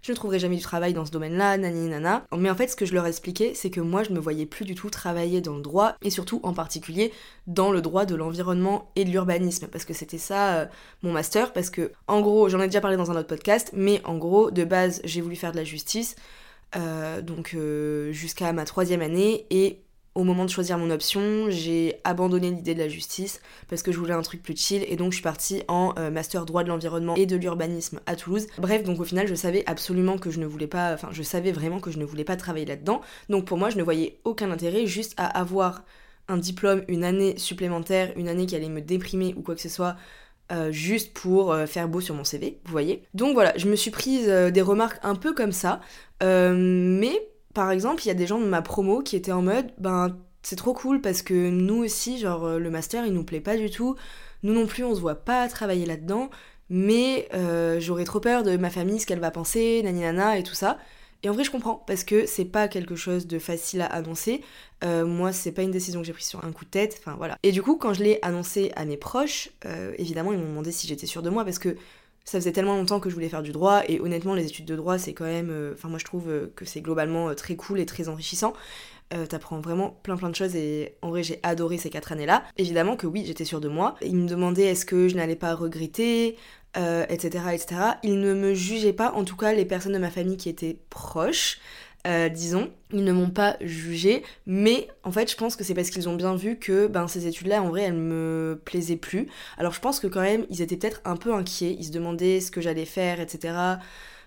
je 0.07 0.13
ne 0.13 0.15
trouverai 0.15 0.39
jamais 0.39 0.56
du 0.56 0.62
travail 0.62 0.94
dans 0.94 1.06
ce 1.06 1.12
domaine-là, 1.12 1.57
nani 1.57 1.89
nana. 1.89 2.25
Mais 2.33 2.50
en 2.50 2.56
fait, 2.56 2.69
ce 2.69 2.77
que 2.77 2.86
je 2.86 2.94
leur 2.94 3.06
expliquais, 3.06 3.51
c'est 3.54 3.69
que 3.69 3.81
moi, 3.81 4.04
je 4.04 4.12
me 4.12 4.19
voyais 4.19 4.45
plus 4.45 4.63
du 4.63 4.74
tout 4.74 4.89
travailler 4.89 5.42
dans 5.42 5.57
le 5.57 5.62
droit, 5.62 5.95
et 6.01 6.09
surtout 6.09 6.39
en 6.44 6.54
particulier 6.54 7.12
dans 7.45 7.74
le 7.74 7.81
droit 7.81 8.06
de 8.06 8.15
l'environnement 8.15 8.89
et 8.95 9.04
de 9.04 9.09
l'urbanisme, 9.09 9.68
parce 9.68 9.83
que 9.83 9.94
c'était 9.94 10.18
ça 10.18 10.59
euh, 10.59 10.65
mon 11.04 11.12
master, 11.12 11.51
parce 11.51 11.69
que 11.69 11.92
en 12.07 12.21
gros, 12.21 12.48
j'en 12.48 12.62
ai 12.62 12.68
déjà 12.68 12.80
parlé 12.80 12.95
dans 12.95 13.12
un 13.12 13.18
autre 13.18 13.27
podcast, 13.27 13.71
mais 13.74 14.01
en 14.06 14.15
gros, 14.18 14.50
de 14.50 14.63
base, 14.63 15.01
j'ai 15.04 15.19
voulu 15.19 15.36
faire 15.36 15.51
de 15.51 15.57
la 15.57 15.65
justice, 15.65 16.15
euh, 16.77 17.21
donc 17.21 17.51
euh, 17.54 18.13
jusqu'à 18.13 18.54
ma 18.54 18.63
troisième 18.63 19.01
année, 19.01 19.45
et 19.50 19.81
au 20.17 20.23
moment 20.23 20.45
de 20.45 20.49
choisir 20.49 20.79
mon 20.79 20.89
option, 20.89 21.45
j'ai 21.49 21.99
abandonné 22.03 22.49
l'idée 22.49 22.73
de 22.73 22.79
la 22.79 22.89
justice 22.89 23.39
parce 23.69 23.83
que 23.83 23.91
je 23.91 23.99
voulais 23.99 24.15
un 24.15 24.23
truc 24.23 24.41
plus 24.41 24.57
chill 24.57 24.83
et 24.87 24.95
donc 24.95 25.11
je 25.11 25.17
suis 25.17 25.23
partie 25.23 25.61
en 25.67 25.93
euh, 25.99 26.09
master 26.09 26.43
droit 26.47 26.63
de 26.63 26.69
l'environnement 26.69 27.13
et 27.15 27.27
de 27.27 27.35
l'urbanisme 27.35 27.99
à 28.07 28.15
Toulouse. 28.15 28.47
Bref, 28.57 28.83
donc 28.83 28.99
au 28.99 29.03
final, 29.03 29.27
je 29.27 29.35
savais 29.35 29.63
absolument 29.67 30.17
que 30.17 30.31
je 30.31 30.39
ne 30.39 30.47
voulais 30.47 30.65
pas, 30.65 30.91
enfin, 30.91 31.09
je 31.11 31.21
savais 31.21 31.51
vraiment 31.51 31.79
que 31.79 31.91
je 31.91 31.99
ne 31.99 32.03
voulais 32.03 32.23
pas 32.23 32.35
travailler 32.35 32.65
là-dedans. 32.65 33.01
Donc 33.29 33.45
pour 33.45 33.59
moi, 33.59 33.69
je 33.69 33.77
ne 33.77 33.83
voyais 33.83 34.17
aucun 34.23 34.49
intérêt 34.49 34.87
juste 34.87 35.13
à 35.17 35.27
avoir 35.27 35.83
un 36.27 36.37
diplôme, 36.37 36.81
une 36.87 37.03
année 37.03 37.37
supplémentaire, 37.37 38.11
une 38.15 38.27
année 38.27 38.47
qui 38.47 38.55
allait 38.55 38.69
me 38.69 38.81
déprimer 38.81 39.35
ou 39.37 39.43
quoi 39.43 39.53
que 39.53 39.61
ce 39.61 39.69
soit. 39.69 39.97
Euh, 40.51 40.71
juste 40.71 41.13
pour 41.13 41.51
euh, 41.51 41.67
faire 41.67 41.89
beau 41.89 42.01
sur 42.01 42.15
mon 42.15 42.23
CV, 42.23 42.59
vous 42.65 42.71
voyez. 42.71 43.03
Donc 43.13 43.35
voilà, 43.35 43.53
je 43.55 43.67
me 43.67 43.75
suis 43.75 43.91
prise 43.91 44.27
des 44.27 44.61
remarques 44.63 44.97
un 45.03 45.13
peu 45.13 45.33
comme 45.33 45.51
ça, 45.51 45.79
mais 46.23 47.21
par 47.57 47.71
exemple, 47.71 48.04
il 48.06 48.07
y 48.07 48.12
a 48.12 48.13
des 48.13 48.27
gens 48.27 48.39
de 48.39 48.45
ma 48.45 48.62
promo 48.62 49.01
qui 49.01 49.15
étaient 49.15 49.31
en 49.31 49.42
mode, 49.42 49.71
ben 49.80 50.15
c'est 50.44 50.56
trop 50.56 50.75
cool 50.75 51.01
parce 51.01 51.24
que 51.24 51.50
nous 51.50 51.83
aussi, 51.83 52.19
genre 52.19 52.45
euh, 52.45 52.59
le 52.59 52.69
master, 52.69 53.04
il 53.07 53.13
nous 53.13 53.24
plaît 53.24 53.42
pas 53.42 53.57
du 53.57 53.71
tout. 53.71 53.95
Nous 54.44 54.54
non 54.54 54.68
plus, 54.68 54.83
on 54.83 54.94
se 54.94 55.01
voit 55.01 55.15
pas 55.15 55.47
travailler 55.47 55.87
là-dedans. 55.87 56.30
Mais 56.69 57.28
euh, 57.33 57.80
j'aurais 57.80 58.04
trop 58.04 58.19
peur 58.19 58.44
de 58.44 58.57
ma 58.57 58.69
famille, 58.69 58.99
ce 58.99 59.07
qu'elle 59.07 59.19
va 59.19 59.31
penser, 59.31 59.81
nani 59.83 60.02
nana 60.02 60.37
et 60.37 60.44
tout 60.44 60.54
ça. 60.54 60.78
Et 61.23 61.30
en 61.30 61.33
vrai, 61.33 61.44
je 61.44 61.49
comprends 61.49 61.83
parce 61.87 62.04
que 62.04 62.28
c'est 62.28 62.45
pas 62.45 62.68
quelque 62.68 62.95
chose 62.95 63.26
de 63.26 63.40
facile 63.40 63.81
à 63.81 63.87
annoncer. 63.87 64.44
Euh, 64.83 65.04
moi, 65.07 65.31
c'est 65.31 65.52
pas 65.52 65.64
une 65.64 65.71
décision 65.71 66.02
que 66.02 66.06
j'ai 66.06 66.14
prise 66.14 66.28
sur 66.28 66.45
un 66.45 66.52
coup 66.52 66.64
de 66.64 66.69
tête. 66.69 66.97
Enfin 66.99 67.16
voilà. 67.18 67.40
Et 67.42 67.52
du 67.52 67.64
coup, 67.64 67.78
quand 67.78 67.92
je 67.95 68.04
l'ai 68.04 68.19
annoncé 68.21 68.71
à 68.76 68.85
mes 68.85 68.97
proches, 68.97 69.49
évidemment, 69.97 70.31
ils 70.31 70.37
m'ont 70.37 70.49
demandé 70.49 70.71
si 70.71 70.85
j'étais 70.85 71.07
sûre 71.07 71.23
de 71.23 71.31
moi 71.31 71.44
parce 71.44 71.57
que 71.57 71.76
ça 72.27 72.39
faisait 72.39 72.51
tellement 72.51 72.75
longtemps 72.75 72.99
que 72.99 73.09
je 73.09 73.15
voulais 73.15 73.29
faire 73.29 73.41
du 73.41 73.53
droit 73.53 73.83
et 73.87 74.01
honnêtement 74.01 74.35
les 74.35 74.45
études 74.45 74.65
de 74.65 74.75
droit 74.75 74.97
c'est 74.97 75.13
quand 75.13 75.25
même 75.25 75.49
euh, 75.49 75.73
enfin 75.73 75.87
moi 75.87 75.97
je 75.97 76.03
trouve 76.03 76.29
euh, 76.29 76.51
que 76.57 76.65
c'est 76.65 76.81
globalement 76.81 77.29
euh, 77.29 77.33
très 77.33 77.55
cool 77.55 77.79
et 77.79 77.85
très 77.85 78.09
enrichissant. 78.09 78.53
T'apprends 79.29 79.61
vraiment 79.61 79.97
plein 80.03 80.17
plein 80.17 80.29
de 80.29 80.35
choses 80.35 80.53
et 80.57 80.97
en 81.01 81.11
vrai 81.11 81.23
j'ai 81.23 81.39
adoré 81.41 81.77
ces 81.77 81.89
quatre 81.89 82.11
années 82.11 82.25
là 82.25 82.43
évidemment 82.57 82.97
que 82.97 83.07
oui 83.07 83.23
j'étais 83.25 83.45
sûre 83.45 83.61
de 83.61 83.69
moi. 83.69 83.95
Ils 84.01 84.17
me 84.17 84.27
demandaient 84.27 84.65
est-ce 84.65 84.85
que 84.85 85.07
je 85.07 85.15
n'allais 85.15 85.37
pas 85.37 85.55
regretter 85.55 86.35
etc 86.75 87.45
etc 87.53 87.81
ils 88.03 88.19
ne 88.19 88.33
me 88.33 88.53
jugeaient 88.53 88.91
pas 88.91 89.13
en 89.13 89.23
tout 89.23 89.37
cas 89.37 89.53
les 89.53 89.63
personnes 89.63 89.93
de 89.93 89.97
ma 89.97 90.11
famille 90.11 90.35
qui 90.35 90.49
étaient 90.49 90.77
proches 90.89 91.59
euh, 92.06 92.30
disons. 92.30 92.71
Ils 92.94 93.04
ne 93.04 93.11
m'ont 93.11 93.30
pas 93.30 93.57
jugé, 93.59 94.23
mais 94.45 94.87
en 95.04 95.11
fait, 95.11 95.30
je 95.30 95.35
pense 95.35 95.57
que 95.57 95.66
c'est 95.66 95.73
parce 95.73 95.89
qu'ils 95.89 96.07
ont 96.07 96.16
bien 96.16 96.35
vu 96.35 96.57
que 96.57 96.87
ben, 96.87 97.07
ces 97.07 97.27
études-là, 97.27 97.61
en 97.61 97.69
vrai, 97.69 97.81
elles 97.81 97.94
me 97.94 98.61
plaisaient 98.63 98.95
plus. 98.95 99.27
Alors, 99.57 99.73
je 99.73 99.81
pense 99.81 99.99
que 99.99 100.07
quand 100.07 100.21
même, 100.21 100.45
ils 100.49 100.61
étaient 100.61 100.77
peut-être 100.77 101.01
un 101.04 101.18
peu 101.18 101.33
inquiets. 101.33 101.75
Ils 101.77 101.85
se 101.85 101.92
demandaient 101.92 102.39
ce 102.39 102.49
que 102.49 102.61
j'allais 102.61 102.85
faire, 102.85 103.19
etc. 103.19 103.56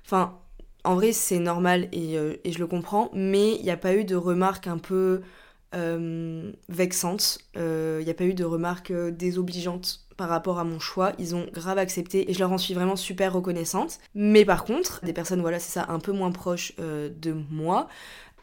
Enfin, 0.04 0.38
en 0.84 0.94
vrai, 0.94 1.12
c'est 1.12 1.38
normal 1.38 1.88
et, 1.92 2.18
euh, 2.18 2.36
et, 2.44 2.52
je 2.52 2.58
le 2.58 2.66
comprends, 2.66 3.10
mais 3.14 3.54
il 3.56 3.62
n'y 3.62 3.70
a 3.70 3.76
pas 3.78 3.94
eu 3.94 4.04
de 4.04 4.16
remarques 4.16 4.66
un 4.66 4.78
peu 4.78 5.22
euh, 5.74 6.52
vexantes. 6.68 7.38
Il 7.54 8.04
n'y 8.04 8.10
a 8.10 8.14
pas 8.14 8.24
eu 8.24 8.34
de 8.34 8.44
remarques 8.44 8.92
désobligeantes 8.92 10.06
par 10.20 10.28
rapport 10.28 10.58
à 10.58 10.64
mon 10.64 10.78
choix. 10.78 11.14
Ils 11.18 11.34
ont 11.34 11.46
grave 11.50 11.78
accepté 11.78 12.30
et 12.30 12.34
je 12.34 12.40
leur 12.40 12.52
en 12.52 12.58
suis 12.58 12.74
vraiment 12.74 12.94
super 12.94 13.32
reconnaissante. 13.32 14.00
Mais 14.14 14.44
par 14.44 14.64
contre, 14.64 15.02
des 15.02 15.14
personnes, 15.14 15.40
voilà, 15.40 15.58
c'est 15.58 15.72
ça, 15.72 15.86
un 15.88 15.98
peu 15.98 16.12
moins 16.12 16.30
proches 16.30 16.74
euh, 16.78 17.08
de 17.08 17.34
moi, 17.50 17.88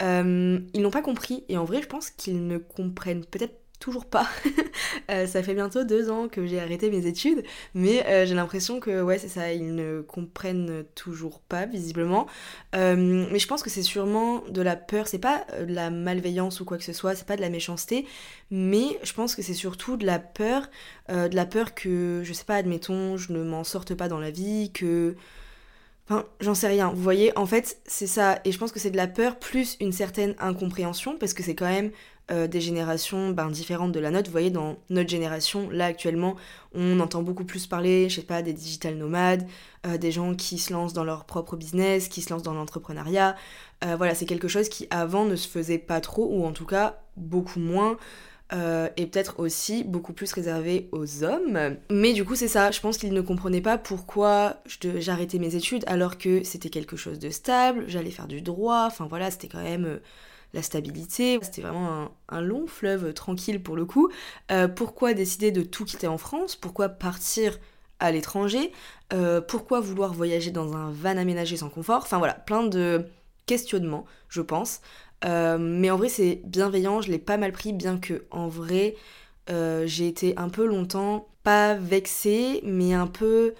euh, 0.01 0.59
ils 0.73 0.81
n'ont 0.81 0.89
pas 0.89 1.03
compris. 1.03 1.43
Et 1.49 1.57
en 1.57 1.65
vrai, 1.65 1.83
je 1.83 1.87
pense 1.87 2.09
qu'ils 2.09 2.47
ne 2.47 2.57
comprennent 2.57 3.25
peut-être 3.25 3.53
toujours 3.79 4.05
pas. 4.05 4.27
Euh, 5.09 5.25
ça 5.25 5.41
fait 5.41 5.53
bientôt 5.53 5.85
deux 5.85 6.09
ans 6.09 6.27
que 6.27 6.45
j'ai 6.45 6.59
arrêté 6.59 6.89
mes 6.89 7.05
études, 7.05 7.43
mais 7.73 8.05
euh, 8.07 8.25
j'ai 8.25 8.35
l'impression 8.35 8.79
que 8.81 9.01
ouais 9.01 9.17
c'est 9.17 9.29
ça, 9.29 9.53
ils 9.53 9.73
ne 9.73 10.01
comprennent 10.01 10.83
toujours 10.95 11.39
pas 11.39 11.65
visiblement. 11.65 12.27
Euh, 12.75 13.25
mais 13.31 13.39
je 13.39 13.47
pense 13.47 13.63
que 13.63 13.69
c'est 13.69 13.83
sûrement 13.83 14.43
de 14.49 14.61
la 14.61 14.75
peur, 14.75 15.07
c'est 15.07 15.19
pas 15.19 15.45
de 15.59 15.73
la 15.73 15.89
malveillance 15.89 16.59
ou 16.59 16.65
quoi 16.65 16.77
que 16.77 16.83
ce 16.83 16.93
soit, 16.93 17.15
c'est 17.15 17.27
pas 17.27 17.37
de 17.37 17.41
la 17.41 17.49
méchanceté, 17.49 18.05
mais 18.51 18.99
je 19.03 19.13
pense 19.13 19.35
que 19.35 19.41
c'est 19.41 19.53
surtout 19.53 19.95
de 19.95 20.05
la 20.05 20.19
peur, 20.19 20.69
de 21.09 21.35
la 21.35 21.45
peur 21.45 21.73
que 21.73 22.21
je 22.23 22.33
sais 22.33 22.45
pas, 22.45 22.55
admettons, 22.55 23.15
je 23.17 23.31
ne 23.31 23.43
m'en 23.43 23.63
sorte 23.63 23.95
pas 23.95 24.09
dans 24.09 24.19
la 24.19 24.31
vie, 24.31 24.71
que 24.73 25.15
Enfin, 26.09 26.25
j'en 26.39 26.55
sais 26.55 26.67
rien. 26.67 26.89
Vous 26.89 27.01
voyez, 27.01 27.37
en 27.37 27.45
fait, 27.45 27.79
c'est 27.85 28.07
ça. 28.07 28.39
Et 28.45 28.53
je 28.53 28.57
pense 28.57 28.71
que 28.71 28.79
c'est 28.79 28.91
de 28.91 28.97
la 28.97 29.07
peur 29.07 29.37
plus 29.39 29.75
une 29.81 29.91
certaine 29.91 30.35
incompréhension, 30.39 31.17
parce 31.17 31.33
que 31.33 31.43
c'est 31.43 31.55
quand 31.55 31.65
même 31.65 31.91
euh, 32.29 32.45
des 32.45 32.59
générations 32.59 33.29
ben, 33.29 33.49
différentes 33.49 33.93
de 33.93 34.01
la 34.01 34.11
nôtre. 34.11 34.25
Vous 34.25 34.33
voyez, 34.33 34.49
dans 34.49 34.75
notre 34.89 35.09
génération, 35.09 35.69
là 35.69 35.85
actuellement, 35.85 36.35
on 36.73 36.99
entend 36.99 37.23
beaucoup 37.23 37.45
plus 37.45 37.67
parler, 37.67 38.09
je 38.09 38.15
sais 38.15 38.21
pas, 38.21 38.41
des 38.41 38.51
digital 38.51 38.95
nomades, 38.95 39.47
euh, 39.85 39.97
des 39.97 40.11
gens 40.11 40.35
qui 40.35 40.57
se 40.57 40.73
lancent 40.73 40.91
dans 40.91 41.05
leur 41.05 41.23
propre 41.23 41.55
business, 41.55 42.09
qui 42.09 42.21
se 42.21 42.33
lancent 42.33 42.43
dans 42.43 42.53
l'entrepreneuriat. 42.53 43.37
Euh, 43.85 43.95
voilà, 43.95 44.13
c'est 44.13 44.25
quelque 44.25 44.49
chose 44.49 44.67
qui 44.67 44.87
avant 44.89 45.23
ne 45.23 45.37
se 45.37 45.47
faisait 45.47 45.77
pas 45.77 46.01
trop, 46.01 46.27
ou 46.29 46.45
en 46.45 46.51
tout 46.51 46.65
cas 46.65 46.99
beaucoup 47.15 47.61
moins. 47.61 47.95
Et 48.51 49.05
peut-être 49.05 49.41
aussi 49.41 49.83
beaucoup 49.83 50.13
plus 50.13 50.31
réservé 50.31 50.87
aux 50.93 51.25
hommes. 51.25 51.77
Mais 51.91 52.13
du 52.13 52.23
coup, 52.23 52.35
c'est 52.35 52.47
ça, 52.47 52.71
je 52.71 52.79
pense 52.79 52.97
qu'ils 52.97 53.11
ne 53.11 53.19
comprenaient 53.19 53.59
pas 53.59 53.77
pourquoi 53.77 54.61
j'arrêtais 54.99 55.37
mes 55.37 55.55
études 55.55 55.83
alors 55.85 56.17
que 56.17 56.45
c'était 56.45 56.69
quelque 56.69 56.95
chose 56.95 57.19
de 57.19 57.29
stable, 57.29 57.83
j'allais 57.87 58.09
faire 58.09 58.27
du 58.27 58.41
droit, 58.41 58.85
enfin 58.87 59.05
voilà, 59.05 59.31
c'était 59.31 59.49
quand 59.49 59.63
même 59.63 59.99
la 60.53 60.61
stabilité, 60.61 61.39
c'était 61.41 61.61
vraiment 61.61 62.09
un, 62.29 62.41
long 62.41 62.67
fleuve 62.67 63.13
tranquille 63.13 63.61
pour 63.61 63.75
le 63.75 63.85
coup. 63.85 64.09
Euh, 64.51 64.67
pourquoi 64.67 65.13
décider 65.13 65.51
de 65.51 65.61
tout 65.63 65.85
quitter 65.85 66.07
en 66.07 66.17
France? 66.17 66.55
Pourquoi 66.55 66.89
partir 66.89 67.59
à 67.99 68.11
l'étranger? 68.11 68.71
Pourquoi 69.47 69.79
vouloir 69.79 70.13
voyager 70.13 70.51
dans 70.51 70.75
un 70.75 70.91
van 70.91 71.17
aménagé 71.17 71.57
sans 71.57 71.69
confort? 71.69 72.03
Enfin 72.03 72.17
voilà, 72.17 72.33
plein 72.33 72.63
de 72.63 73.05
questionnements, 73.47 74.05
je 74.29 74.41
pense. 74.41 74.81
Euh, 75.25 75.57
mais 75.59 75.89
en 75.89 75.97
vrai, 75.97 76.09
c'est 76.09 76.41
bienveillant, 76.45 77.01
je 77.01 77.11
l'ai 77.11 77.19
pas 77.19 77.37
mal 77.37 77.51
pris, 77.51 77.73
bien 77.73 77.97
que 77.97 78.25
en 78.31 78.47
vrai, 78.47 78.95
euh, 79.49 79.87
j'ai 79.87 80.07
été 80.07 80.37
un 80.37 80.49
peu 80.49 80.65
longtemps, 80.65 81.27
pas 81.43 81.73
vexée, 81.75 82.61
mais 82.63 82.93
un 82.93 83.07
peu. 83.07 83.55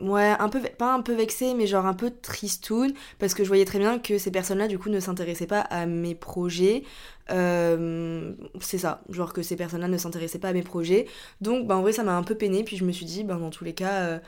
Euh, 0.00 0.04
ouais, 0.06 0.34
un 0.38 0.48
peu, 0.48 0.60
pas 0.60 0.94
un 0.94 1.02
peu 1.02 1.14
vexée, 1.14 1.54
mais 1.54 1.66
genre 1.66 1.86
un 1.86 1.94
peu 1.94 2.10
tristoun, 2.10 2.92
parce 3.18 3.34
que 3.34 3.42
je 3.44 3.48
voyais 3.48 3.64
très 3.64 3.78
bien 3.78 3.98
que 3.98 4.18
ces 4.18 4.30
personnes-là, 4.30 4.68
du 4.68 4.78
coup, 4.78 4.88
ne 4.90 5.00
s'intéressaient 5.00 5.46
pas 5.46 5.60
à 5.60 5.86
mes 5.86 6.14
projets. 6.14 6.84
c'est 7.28 8.78
ça, 8.78 9.02
genre 9.10 9.32
que 9.32 9.42
ces 9.42 9.56
personnes-là 9.56 9.88
ne 9.88 9.98
s'intéressaient 9.98 10.38
pas 10.38 10.48
à 10.48 10.52
mes 10.52 10.62
projets. 10.62 11.06
Donc, 11.40 11.66
bah, 11.66 11.76
en 11.76 11.82
vrai, 11.82 11.92
ça 11.92 12.02
m'a 12.04 12.16
un 12.16 12.22
peu 12.22 12.34
peiné, 12.36 12.64
puis 12.64 12.76
je 12.76 12.84
me 12.84 12.92
suis 12.92 13.06
dit, 13.06 13.24
bah, 13.24 13.36
dans 13.36 13.50
tous 13.50 13.64
les 13.64 13.74
cas 13.74 14.20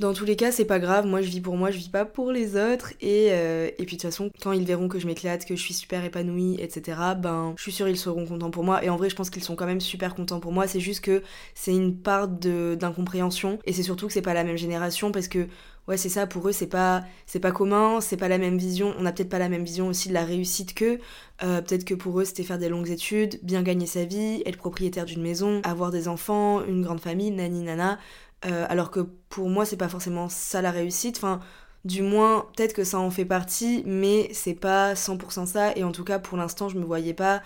dans 0.00 0.14
tous 0.14 0.24
les 0.24 0.34
cas, 0.34 0.50
c'est 0.50 0.64
pas 0.64 0.78
grave, 0.78 1.06
moi 1.06 1.20
je 1.20 1.28
vis 1.28 1.42
pour 1.42 1.56
moi, 1.56 1.70
je 1.70 1.76
vis 1.76 1.90
pas 1.90 2.06
pour 2.06 2.32
les 2.32 2.56
autres. 2.56 2.94
Et, 3.02 3.28
euh, 3.32 3.68
et 3.78 3.84
puis 3.84 3.96
de 3.96 4.00
toute 4.00 4.10
façon, 4.10 4.30
quand 4.42 4.52
ils 4.52 4.64
verront 4.64 4.88
que 4.88 4.98
je 4.98 5.06
m'éclate, 5.06 5.44
que 5.44 5.54
je 5.54 5.60
suis 5.60 5.74
super 5.74 6.02
épanouie, 6.04 6.56
etc., 6.58 6.98
ben 7.18 7.52
je 7.56 7.62
suis 7.62 7.72
sûre 7.72 7.86
ils 7.86 7.98
seront 7.98 8.24
contents 8.24 8.50
pour 8.50 8.64
moi. 8.64 8.82
Et 8.82 8.88
en 8.88 8.96
vrai, 8.96 9.10
je 9.10 9.16
pense 9.16 9.28
qu'ils 9.28 9.44
sont 9.44 9.56
quand 9.56 9.66
même 9.66 9.80
super 9.80 10.14
contents 10.14 10.40
pour 10.40 10.52
moi. 10.52 10.66
C'est 10.66 10.80
juste 10.80 11.04
que 11.04 11.22
c'est 11.54 11.74
une 11.74 11.96
part 11.96 12.28
d'incompréhension. 12.28 13.58
Et 13.66 13.74
c'est 13.74 13.82
surtout 13.82 14.06
que 14.06 14.12
c'est 14.14 14.22
pas 14.22 14.34
la 14.34 14.42
même 14.42 14.56
génération 14.56 15.12
parce 15.12 15.28
que 15.28 15.46
ouais 15.88 15.96
c'est 15.96 16.08
ça 16.08 16.26
pour 16.26 16.46
eux 16.48 16.52
c'est 16.52 16.66
pas 16.66 17.02
c'est 17.26 17.40
pas 17.40 17.52
commun 17.52 18.00
c'est 18.00 18.18
pas 18.18 18.28
la 18.28 18.38
même 18.38 18.58
vision 18.58 18.94
on 18.98 19.06
a 19.06 19.12
peut-être 19.12 19.30
pas 19.30 19.38
la 19.38 19.48
même 19.48 19.64
vision 19.64 19.88
aussi 19.88 20.08
de 20.08 20.14
la 20.14 20.24
réussite 20.24 20.74
qu'eux 20.74 21.00
euh, 21.42 21.62
peut-être 21.62 21.84
que 21.84 21.94
pour 21.94 22.20
eux 22.20 22.24
c'était 22.24 22.42
faire 22.42 22.58
des 22.58 22.68
longues 22.68 22.90
études 22.90 23.40
bien 23.42 23.62
gagner 23.62 23.86
sa 23.86 24.04
vie 24.04 24.42
être 24.44 24.58
propriétaire 24.58 25.06
d'une 25.06 25.22
maison 25.22 25.62
avoir 25.64 25.90
des 25.90 26.06
enfants 26.06 26.62
une 26.64 26.82
grande 26.82 27.00
famille 27.00 27.30
nani 27.30 27.62
nana 27.62 27.98
euh, 28.46 28.66
alors 28.68 28.90
que 28.90 29.00
pour 29.28 29.48
moi, 29.48 29.64
c'est 29.64 29.76
pas 29.76 29.88
forcément 29.88 30.28
ça 30.28 30.62
la 30.62 30.70
réussite. 30.70 31.16
Enfin, 31.18 31.40
du 31.84 32.02
moins, 32.02 32.46
peut-être 32.56 32.72
que 32.72 32.84
ça 32.84 32.98
en 32.98 33.10
fait 33.10 33.24
partie, 33.24 33.82
mais 33.86 34.28
c'est 34.32 34.54
pas 34.54 34.94
100% 34.94 35.46
ça. 35.46 35.76
Et 35.76 35.84
en 35.84 35.92
tout 35.92 36.04
cas, 36.04 36.18
pour 36.18 36.38
l'instant, 36.38 36.68
je 36.68 36.78
me 36.78 36.84
voyais 36.84 37.14
pas 37.14 37.42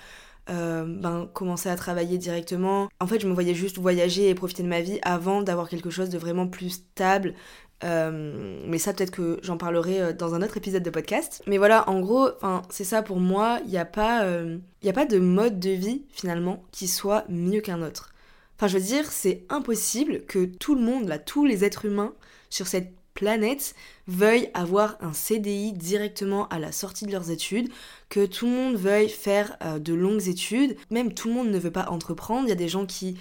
euh, 0.51 0.85
ben, 0.87 1.29
commencer 1.33 1.69
à 1.69 1.77
travailler 1.77 2.19
directement. 2.19 2.89
En 3.01 3.07
fait, 3.07 3.21
je 3.21 3.27
me 3.27 3.35
voyais 3.35 3.55
juste 3.55 3.79
voyager 3.79 4.29
et 4.29 4.35
profiter 4.35 4.63
de 4.63 4.69
ma 4.69 4.81
vie 4.81 4.99
avant 5.03 5.43
d'avoir 5.43 5.69
quelque 5.69 5.91
chose 5.91 6.11
de 6.11 6.19
vraiment 6.19 6.47
plus 6.47 6.71
stable. 6.71 7.35
Euh, 7.83 8.63
mais 8.67 8.79
ça, 8.79 8.95
peut-être 8.95 9.11
que 9.11 9.39
j'en 9.43 9.57
parlerai 9.57 10.15
dans 10.15 10.35
un 10.35 10.43
autre 10.43 10.57
épisode 10.57 10.83
de 10.83 10.91
podcast. 10.91 11.43
Mais 11.47 11.59
voilà, 11.59 11.89
en 11.91 12.01
gros, 12.01 12.29
c'est 12.71 12.85
ça 12.85 13.03
pour 13.03 13.19
moi. 13.19 13.59
Il 13.65 13.71
n'y 13.71 13.79
a, 13.79 13.85
pas, 13.85 14.25
a 14.25 14.93
pas 14.93 15.07
de 15.07 15.19
mode 15.19 15.59
de 15.59 15.71
vie, 15.71 16.05
finalement, 16.11 16.63
qui 16.71 16.87
soit 16.89 17.25
mieux 17.29 17.61
qu'un 17.61 17.83
autre. 17.83 18.13
Enfin, 18.57 18.69
je 18.69 18.79
veux 18.79 18.85
dire, 18.85 19.11
c'est 19.11 19.45
impossible 19.49 20.25
que 20.27 20.45
tout 20.45 20.75
le 20.75 20.81
monde, 20.81 21.09
là, 21.09 21.19
tous 21.19 21.45
les 21.45 21.65
êtres 21.65 21.85
humains 21.85 22.15
sur 22.51 22.67
cette 22.67 22.93
planète 23.15 23.75
veuillent 24.07 24.51
avoir 24.55 24.97
un 25.01 25.13
CDI 25.13 25.73
directement 25.73 26.49
à 26.49 26.59
la 26.59 26.73
sortie 26.73 27.07
de 27.07 27.13
leurs 27.13 27.31
études, 27.31 27.71
que 28.09 28.27
tout 28.27 28.47
le 28.47 28.53
monde 28.53 28.77
veuille 28.77 29.09
faire 29.09 29.57
euh, 29.63 29.79
de 29.79 29.95
longues 29.95 30.29
études, 30.29 30.77
même 30.91 31.15
tout 31.15 31.29
le 31.29 31.35
monde 31.35 31.49
ne 31.49 31.59
veut 31.59 31.71
pas 31.71 31.89
entreprendre, 31.89 32.47
il 32.47 32.51
y 32.51 32.53
a 32.53 32.57
des 32.57 32.69
gens 32.69 32.87
qui 32.87 33.17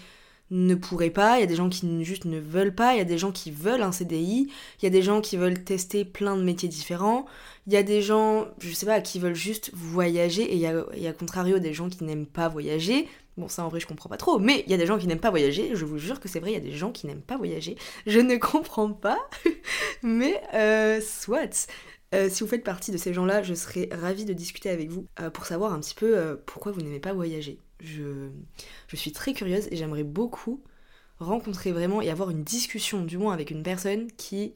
ne 0.52 0.75
pourraient 0.75 1.10
pas, 1.10 1.38
il 1.38 1.42
y 1.42 1.44
a 1.44 1.48
des 1.48 1.56
gens 1.56 1.70
qui 1.70 2.04
juste 2.04 2.25
ne 2.25 2.40
veulent 2.40 2.75
pas, 2.75 2.94
il 2.94 2.98
y 2.98 3.02
a 3.02 3.06
des 3.06 3.18
gens 3.18 3.32
qui 3.32 3.50
veulent 3.50 3.82
un 3.82 3.92
CDI, 3.92 4.50
il 4.80 4.84
y 4.84 4.88
a 4.88 4.92
des 4.92 5.02
gens 5.02 5.22
qui 5.22 5.38
veulent 5.38 5.63
tester 5.63 6.06
plein 6.06 6.36
de 6.38 6.44
métiers 6.44 6.70
différents, 6.70 7.25
il 7.66 7.74
y 7.74 7.78
a 7.78 7.84
des 7.84 8.02
gens, 8.02 8.48
je 8.60 8.72
sais 8.74 8.86
pas, 8.86 9.02
qui 9.02 9.20
veulent 9.20 9.36
juste 9.36 9.72
voyager, 9.74 10.44
et 10.44 10.56
il 10.56 10.60
y 10.60 11.08
a, 11.08 11.13
contrario 11.13 11.60
des 11.60 11.74
gens 11.74 11.90
qui 11.90 12.04
n'aiment 12.04 12.28
pas 12.28 12.50
voyager, 12.50 13.08
Bon, 13.38 13.48
ça 13.48 13.66
en 13.66 13.70
vrai, 13.70 13.80
je 13.80 13.88
comprends 13.88 14.10
pas 14.10 14.18
trop, 14.18 14.38
mais 14.38 14.63
il 14.66 14.72
y 14.72 14.75
a 14.75 14.78
des 14.78 14.86
gens 14.86 14.98
qui 15.00 15.08
n'aiment 15.08 15.20
pas 15.20 15.32
voyager, 15.32 15.72
je 15.74 15.86
vous 15.86 15.98
jure 15.98 16.20
que 16.20 16.30
c'est 16.30 16.40
vrai, 16.40 16.52
il 16.52 16.54
y 16.54 16.58
a 16.58 16.60
des 16.60 16.72
gens 16.72 16.92
qui 16.92 17.08
n'aiment 17.08 17.22
pas 17.22 17.38
voyager. 17.38 17.75
Je 18.06 18.20
ne 18.20 18.36
comprends 18.38 18.92
pas, 18.94 19.20
mais 20.04 20.42
euh, 20.54 21.02
soit. 21.02 21.68
Euh, 22.13 22.30
si 22.30 22.44
vous 22.44 22.50
faites 22.50 22.63
partie 22.63 22.92
de 22.92 22.98
ces 22.98 23.12
gens-là, 23.13 23.42
je 23.42 23.56
serais 23.56 23.90
ravie 23.92 24.25
de 24.25 24.34
discuter 24.34 24.70
avec 24.70 24.90
vous 24.90 25.08
euh, 25.20 25.32
pour 25.32 25.46
savoir 25.46 25.74
un 25.74 25.80
petit 25.80 25.96
peu 25.96 26.16
euh, 26.16 26.36
pourquoi 26.46 26.72
vous 26.72 26.82
n'aimez 26.82 27.00
pas 27.00 27.13
voyager. 27.13 27.60
Je, 27.80 28.30
je 28.88 28.96
suis 28.96 29.12
très 29.12 29.34
curieuse 29.34 29.68
et 29.72 29.75
j'aimerais 29.75 30.04
beaucoup 30.04 30.62
rencontrer 31.20 31.72
vraiment 31.72 32.02
et 32.02 32.10
avoir 32.12 32.30
une 32.30 32.44
discussion, 32.44 33.04
du 33.04 33.18
moins 33.18 33.34
avec 33.34 33.50
une 33.50 33.63
personne 33.63 34.12
qui 34.18 34.54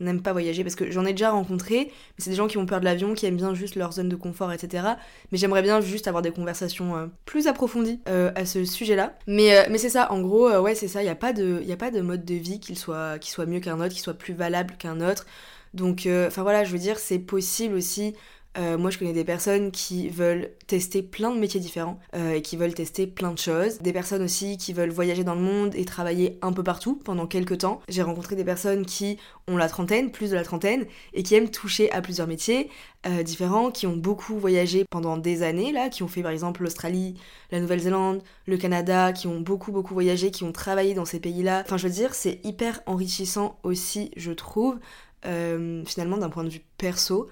n'aiment 0.00 0.22
pas 0.22 0.32
voyager 0.32 0.62
parce 0.62 0.74
que 0.74 0.90
j'en 0.90 1.04
ai 1.04 1.12
déjà 1.12 1.30
rencontré, 1.30 1.86
mais 1.86 1.92
c'est 2.18 2.30
des 2.30 2.36
gens 2.36 2.46
qui 2.46 2.58
ont 2.58 2.66
peur 2.66 2.80
de 2.80 2.84
l'avion, 2.84 3.14
qui 3.14 3.26
aiment 3.26 3.36
bien 3.36 3.54
juste 3.54 3.74
leur 3.76 3.92
zone 3.92 4.08
de 4.08 4.16
confort, 4.16 4.52
etc. 4.52 4.84
Mais 5.32 5.38
j'aimerais 5.38 5.62
bien 5.62 5.80
juste 5.80 6.08
avoir 6.08 6.22
des 6.22 6.30
conversations 6.30 6.96
euh, 6.96 7.06
plus 7.24 7.46
approfondies 7.46 8.00
euh, 8.08 8.30
à 8.34 8.46
ce 8.46 8.64
sujet-là. 8.64 9.14
Mais, 9.26 9.56
euh, 9.56 9.62
mais 9.70 9.78
c'est 9.78 9.90
ça, 9.90 10.12
en 10.12 10.20
gros, 10.20 10.50
ouais, 10.58 10.74
c'est 10.74 10.88
ça, 10.88 11.02
il 11.02 11.04
n'y 11.04 11.10
a, 11.10 11.14
pas 11.14 11.32
de, 11.32 11.62
a 11.68 11.76
pas 11.76 11.90
de 11.90 12.00
mode 12.00 12.24
de 12.24 12.34
vie 12.34 12.60
qui 12.60 12.74
soit, 12.74 13.18
qui 13.18 13.30
soit 13.30 13.46
mieux 13.46 13.60
qu'un 13.60 13.80
autre, 13.80 13.94
qui 13.94 14.00
soit 14.00 14.14
plus 14.14 14.34
valable 14.34 14.74
qu'un 14.78 15.00
autre. 15.00 15.26
Donc, 15.74 16.08
enfin 16.26 16.42
voilà, 16.42 16.64
je 16.64 16.72
veux 16.72 16.78
dire, 16.78 16.98
c'est 16.98 17.18
possible 17.18 17.74
aussi 17.74 18.14
euh, 18.58 18.76
moi, 18.76 18.90
je 18.90 18.98
connais 18.98 19.12
des 19.12 19.24
personnes 19.24 19.70
qui 19.70 20.08
veulent 20.08 20.50
tester 20.66 21.02
plein 21.02 21.32
de 21.32 21.38
métiers 21.38 21.60
différents 21.60 22.00
euh, 22.16 22.34
et 22.34 22.42
qui 22.42 22.56
veulent 22.56 22.74
tester 22.74 23.06
plein 23.06 23.30
de 23.30 23.38
choses. 23.38 23.78
Des 23.78 23.92
personnes 23.92 24.22
aussi 24.22 24.58
qui 24.58 24.72
veulent 24.72 24.90
voyager 24.90 25.22
dans 25.22 25.36
le 25.36 25.40
monde 25.40 25.74
et 25.76 25.84
travailler 25.84 26.38
un 26.42 26.52
peu 26.52 26.64
partout 26.64 26.96
pendant 26.96 27.26
quelques 27.26 27.58
temps. 27.58 27.80
J'ai 27.88 28.02
rencontré 28.02 28.34
des 28.34 28.44
personnes 28.44 28.84
qui 28.84 29.18
ont 29.46 29.56
la 29.56 29.68
trentaine, 29.68 30.10
plus 30.10 30.30
de 30.30 30.34
la 30.34 30.42
trentaine, 30.42 30.86
et 31.14 31.22
qui 31.22 31.36
aiment 31.36 31.50
toucher 31.50 31.92
à 31.92 32.02
plusieurs 32.02 32.26
métiers 32.26 32.68
euh, 33.06 33.22
différents, 33.22 33.70
qui 33.70 33.86
ont 33.86 33.96
beaucoup 33.96 34.36
voyagé 34.36 34.84
pendant 34.90 35.16
des 35.16 35.44
années, 35.44 35.70
là, 35.70 35.88
qui 35.88 36.02
ont 36.02 36.08
fait 36.08 36.22
par 36.22 36.32
exemple 36.32 36.64
l'Australie, 36.64 37.14
la 37.52 37.60
Nouvelle-Zélande, 37.60 38.22
le 38.46 38.56
Canada, 38.56 39.12
qui 39.12 39.28
ont 39.28 39.40
beaucoup 39.40 39.70
beaucoup 39.70 39.94
voyagé, 39.94 40.32
qui 40.32 40.42
ont 40.42 40.52
travaillé 40.52 40.94
dans 40.94 41.04
ces 41.04 41.20
pays-là. 41.20 41.62
Enfin, 41.64 41.76
je 41.76 41.86
veux 41.86 41.94
dire, 41.94 42.14
c'est 42.14 42.40
hyper 42.44 42.80
enrichissant 42.86 43.58
aussi, 43.62 44.10
je 44.16 44.32
trouve. 44.32 44.78
finalement 45.22 46.16
d'un 46.16 46.30
point 46.30 46.44
de 46.44 46.48
vue 46.48 46.62
perso 46.76 47.28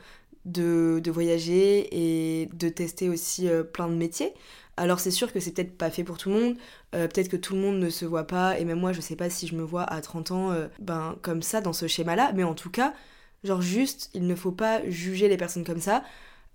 de, 0.47 1.11
voyager 1.11 1.88
et 1.93 2.47
de 2.53 2.69
tester 2.69 3.09
aussi 3.09 3.49
euh, 3.49 3.62
plein 3.62 3.88
de 3.88 3.95
métiers. 3.95 4.33
Alors 4.76 5.00
c'est 5.00 5.11
sûr 5.11 5.33
que 5.33 5.41
c'est 5.41 5.53
peut-être 5.53 5.76
pas 5.76 5.91
fait 5.91 6.05
pour 6.05 6.19
tout 6.19 6.29
le 6.29 6.35
monde, 6.41 6.57
euh, 6.95 7.09
peut-être 7.09 7.29
que 7.29 7.37
tout 7.37 7.55
le 7.55 7.61
monde 7.61 7.79
ne 7.79 7.88
se 7.88 8.05
voit 8.05 8.26
pas, 8.26 8.59
et 8.59 8.65
même 8.65 8.79
moi 8.79 8.93
je 8.93 9.00
sais 9.00 9.17
pas 9.17 9.31
si 9.31 9.47
je 9.47 9.55
me 9.55 9.62
vois 9.62 9.85
à 9.85 10.00
30 10.03 10.31
ans 10.33 10.50
euh, 10.53 10.69
ben, 10.81 11.17
comme 11.23 11.43
ça, 11.43 11.61
dans 11.62 11.73
ce 11.73 11.87
schéma-là, 11.87 12.33
mais 12.35 12.45
en 12.45 12.55
tout 12.55 12.71
cas, 12.71 12.95
genre 13.43 13.62
juste, 13.62 14.11
il 14.15 14.26
ne 14.26 14.35
faut 14.35 14.53
pas 14.53 14.88
juger 14.88 15.29
les 15.29 15.37
personnes 15.38 15.65
comme 15.65 15.81
ça. 15.81 16.05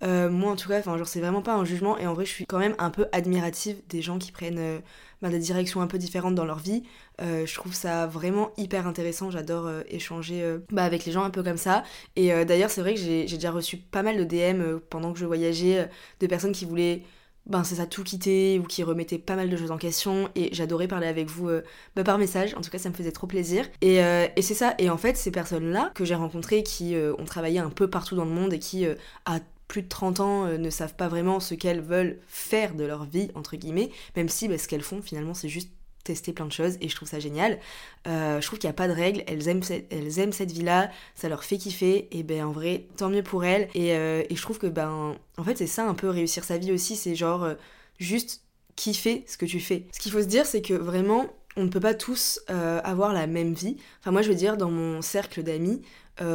moi 0.02 0.52
en 0.52 0.56
tout 0.56 0.68
cas, 0.68 0.78
enfin 0.78 0.96
genre 0.96 1.08
c'est 1.08 1.20
vraiment 1.20 1.42
pas 1.42 1.54
un 1.54 1.64
jugement, 1.64 1.98
et 1.98 2.06
en 2.06 2.14
vrai 2.14 2.24
je 2.24 2.30
suis 2.32 2.46
quand 2.46 2.58
même 2.58 2.76
un 2.78 2.90
peu 2.90 3.06
admirative 3.12 3.76
des 3.88 4.02
gens 4.02 4.18
qui 4.18 4.32
prennent 4.32 4.82
ben, 5.22 5.30
des 5.30 5.38
directions 5.38 5.80
un 5.80 5.86
peu 5.86 5.98
différentes 5.98 6.34
dans 6.34 6.44
leur 6.44 6.58
vie. 6.58 6.82
Euh, 7.20 7.46
je 7.46 7.54
trouve 7.54 7.74
ça 7.74 8.06
vraiment 8.08 8.50
hyper 8.56 8.88
intéressant, 8.88 9.30
j'adore 9.30 9.66
euh, 9.66 9.82
échanger 9.88 10.42
euh, 10.42 10.58
bah, 10.70 10.82
avec 10.82 11.04
les 11.04 11.12
gens 11.12 11.22
un 11.22 11.30
peu 11.30 11.44
comme 11.44 11.56
ça. 11.56 11.84
Et 12.16 12.32
d'ailleurs 12.44 12.70
c'est 12.70 12.80
vrai 12.80 12.94
que 12.94 13.00
j'ai 13.00 13.24
déjà 13.24 13.52
reçu 13.52 13.76
pas 13.76 14.02
mal 14.02 14.16
de 14.16 14.24
DM 14.24 14.78
pendant 14.90 15.12
que 15.12 15.18
je 15.18 15.24
voyageais, 15.24 15.88
de 16.20 16.26
personnes 16.26 16.52
qui 16.52 16.64
voulaient 16.64 17.02
ben 17.46 17.64
c'est 17.64 17.76
ça 17.76 17.86
tout 17.86 18.04
quitter 18.04 18.60
ou 18.60 18.62
qui 18.62 18.84
remettaient 18.84 19.18
pas 19.18 19.34
mal 19.34 19.50
de 19.50 19.56
choses 19.56 19.70
en 19.70 19.78
question. 19.78 20.28
Et 20.34 20.50
j'adorais 20.52 20.88
parler 20.88 21.06
avec 21.06 21.28
vous 21.28 21.50
bah, 21.96 22.04
par 22.04 22.18
message. 22.18 22.54
En 22.54 22.60
tout 22.60 22.70
cas 22.70 22.78
ça 22.78 22.88
me 22.88 22.94
faisait 22.94 23.12
trop 23.12 23.26
plaisir. 23.26 23.68
Et, 23.80 23.96
et 23.96 24.42
c'est 24.42 24.54
ça. 24.54 24.74
Et 24.78 24.90
en 24.90 24.96
fait 24.96 25.16
ces 25.16 25.30
personnes 25.30 25.70
là 25.70 25.90
que 25.94 26.04
j'ai 26.04 26.14
rencontrées 26.14 26.62
qui 26.62 26.94
ont 27.18 27.24
travaillé 27.24 27.58
un 27.58 27.70
peu 27.70 27.88
partout 27.88 28.16
dans 28.16 28.24
le 28.24 28.30
monde 28.30 28.52
et 28.52 28.58
qui 28.58 28.86
à 29.24 29.40
plus 29.72 29.82
de 29.82 29.88
30 29.88 30.20
ans 30.20 30.46
ne 30.46 30.70
savent 30.70 30.96
pas 30.96 31.08
vraiment 31.08 31.40
ce 31.40 31.54
qu'elles 31.54 31.80
veulent 31.80 32.18
faire 32.28 32.74
de 32.74 32.84
leur 32.84 33.06
vie, 33.06 33.30
entre 33.34 33.56
guillemets, 33.56 33.90
même 34.16 34.28
si 34.28 34.46
bah, 34.46 34.58
ce 34.58 34.68
qu'elles 34.68 34.82
font 34.82 35.00
finalement 35.00 35.32
c'est 35.32 35.48
juste 35.48 35.70
tester 36.04 36.32
plein 36.32 36.46
de 36.46 36.52
choses 36.52 36.76
et 36.80 36.88
je 36.88 36.96
trouve 36.96 37.08
ça 37.08 37.20
génial. 37.20 37.58
Euh, 38.06 38.40
je 38.40 38.46
trouve 38.46 38.58
qu'il 38.58 38.68
n'y 38.68 38.72
a 38.72 38.74
pas 38.74 38.88
de 38.88 38.92
règles, 38.92 39.22
elles 39.26 39.48
aiment, 39.48 39.62
cette, 39.62 39.92
elles 39.92 40.18
aiment 40.18 40.32
cette 40.32 40.52
vie-là, 40.52 40.90
ça 41.14 41.28
leur 41.28 41.44
fait 41.44 41.58
kiffer 41.58 42.08
et 42.10 42.22
ben 42.22 42.44
en 42.44 42.52
vrai, 42.52 42.86
tant 42.96 43.08
mieux 43.08 43.22
pour 43.22 43.44
elles. 43.44 43.68
Et, 43.74 43.94
euh, 43.94 44.22
je 44.30 44.42
trouve 44.42 44.58
que 44.58 44.66
ben 44.66 45.16
en 45.36 45.44
fait 45.44 45.56
c'est 45.56 45.66
ça 45.66 45.86
un 45.86 45.94
peu 45.94 46.08
réussir 46.08 46.44
sa 46.44 46.58
vie 46.58 46.72
aussi, 46.72 46.96
c'est 46.96 47.14
genre 47.14 47.44
euh, 47.44 47.54
juste 47.98 48.42
kiffer 48.76 49.24
ce 49.26 49.36
que 49.36 49.46
tu 49.46 49.60
fais. 49.60 49.86
Ce 49.92 50.00
qu'il 50.00 50.12
faut 50.12 50.22
se 50.22 50.26
dire 50.26 50.46
c'est 50.46 50.62
que 50.62 50.74
vraiment 50.74 51.26
on 51.56 51.64
ne 51.64 51.68
peut 51.68 51.80
pas 51.80 51.94
tous 51.94 52.40
avoir 52.48 53.12
la 53.12 53.26
même 53.26 53.52
vie. 53.52 53.76
Enfin 54.00 54.10
moi 54.10 54.22
je 54.22 54.28
veux 54.30 54.34
dire 54.34 54.56
dans 54.56 54.70
mon 54.70 55.02
cercle 55.02 55.42
d'amis, 55.42 55.82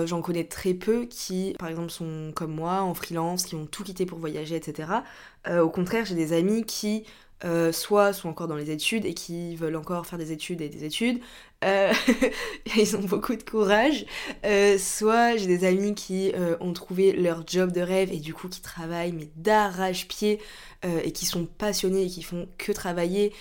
j'en 0.05 0.21
connais 0.21 0.43
très 0.43 0.73
peu 0.73 1.05
qui, 1.05 1.55
par 1.59 1.69
exemple, 1.69 1.91
sont 1.91 2.31
comme 2.35 2.53
moi, 2.53 2.81
en 2.81 2.93
freelance, 2.93 3.45
qui 3.45 3.55
ont 3.55 3.65
tout 3.65 3.83
quitté 3.83 4.05
pour 4.05 4.19
voyager, 4.19 4.55
etc. 4.55 4.91
au 5.49 5.69
contraire, 5.69 6.05
j'ai 6.05 6.15
des 6.15 6.33
amis 6.33 6.65
qui 6.65 7.05
euh, 7.45 7.71
soit 7.71 8.13
sont 8.13 8.29
encore 8.29 8.47
dans 8.47 8.55
les 8.55 8.71
études 8.71 9.05
et 9.05 9.13
qui 9.13 9.55
veulent 9.55 9.75
encore 9.75 10.07
faire 10.07 10.17
des 10.17 10.31
études 10.31 10.59
et 10.61 10.69
des 10.69 10.85
études. 10.85 11.19
Euh, 11.63 11.93
ils 12.77 12.95
ont 12.95 13.03
beaucoup 13.03 13.35
de 13.35 13.43
courage. 13.43 14.07
Euh, 14.43 14.79
soit 14.79 15.37
j'ai 15.37 15.45
des 15.45 15.63
amis 15.63 15.93
qui 15.93 16.33
ont 16.59 16.73
trouvé 16.73 17.13
leur 17.13 17.45
job 17.45 17.71
de 17.71 17.81
rêve 17.81 18.11
et 18.11 18.19
du 18.19 18.33
coup 18.33 18.49
qui 18.49 18.61
travaillent 18.61 19.11
mais 19.11 19.29
d'arrache-pied 19.35 20.39
et 20.83 21.11
qui 21.11 21.25
sont 21.25 21.45
passionnés 21.45 22.03
et 22.03 22.07
qui 22.07 22.23
font 22.23 22.47
que 22.57 22.71
travailler, 22.71 23.33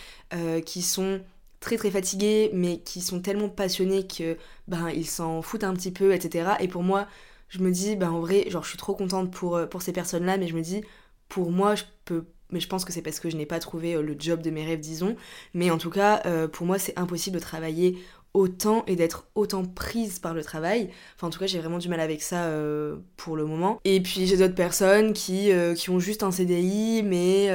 qui 0.65 0.83
sont 0.83 1.21
très 1.61 1.77
très 1.77 1.91
fatigués 1.91 2.51
mais 2.53 2.79
qui 2.81 3.01
sont 3.01 3.21
tellement 3.21 3.49
passionnés 3.49 4.07
que 4.07 4.37
ben 4.69 4.91
ils 4.91 5.07
s'en 5.07 5.43
foutent 5.43 5.65
un 5.65 5.75
petit 5.75 5.93
peu, 5.93 6.15
etc. 6.15 6.51
Et 6.61 6.69
pour 6.69 6.83
moi, 6.83 7.07
je 7.49 7.61
me 7.61 7.71
dis, 7.71 7.97
ben 7.97 8.11
en 8.11 8.21
vrai, 8.21 8.49
genre 8.51 8.65
je 8.65 8.71
suis 8.71 8.79
trop 8.79 8.95
contente 8.95 9.33
pour, 9.33 9.61
pour 9.71 9.83
ces 9.83 9.93
personnes-là, 9.93 10.37
mais 10.39 10.49
je 10.49 10.55
me 10.57 10.63
dis, 10.63 10.83
pour 11.29 11.51
moi, 11.51 11.75
je 11.75 11.85
peux 12.05 12.25
mais 12.51 12.61
je 12.61 12.69
pense 12.69 12.85
que 12.85 12.93
c'est 12.93 13.03
parce 13.03 13.21
que 13.21 13.31
je 13.31 13.37
n'ai 13.37 13.47
pas 13.47 13.59
trouvé 13.59 13.95
euh, 13.95 14.03
le 14.03 14.17
job 14.19 14.41
de 14.41 14.51
mes 14.51 14.65
rêves, 14.65 14.81
disons. 14.81 15.17
Mais 15.55 15.71
en 15.71 15.79
tout 15.79 15.91
cas, 15.91 16.23
euh, 16.27 16.49
pour 16.49 16.67
moi, 16.67 16.79
c'est 16.79 16.99
impossible 16.99 17.37
de 17.37 17.43
travailler 17.43 17.99
autant 18.35 18.85
et 18.87 18.97
d'être 18.97 19.27
autant 19.35 19.65
prise 19.65 20.19
par 20.19 20.35
le 20.35 20.45
travail. 20.45 20.91
Enfin, 21.17 21.29
en 21.29 21.31
tout 21.31 21.39
cas, 21.39 21.47
j'ai 21.47 21.59
vraiment 21.59 21.79
du 21.79 21.89
mal 21.89 22.01
avec 22.01 22.23
ça 22.23 22.45
euh, 22.45 22.97
pour 23.17 23.37
le 23.37 23.47
moment. 23.47 23.81
Et 23.85 24.01
puis, 24.01 24.27
j'ai 24.27 24.37
d'autres 24.37 24.55
personnes 24.55 25.13
qui, 25.13 25.51
qui 25.75 25.91
ont 25.91 25.99
juste 25.99 26.23
un 26.23 26.31
CDI, 26.31 27.03
mais 27.03 27.49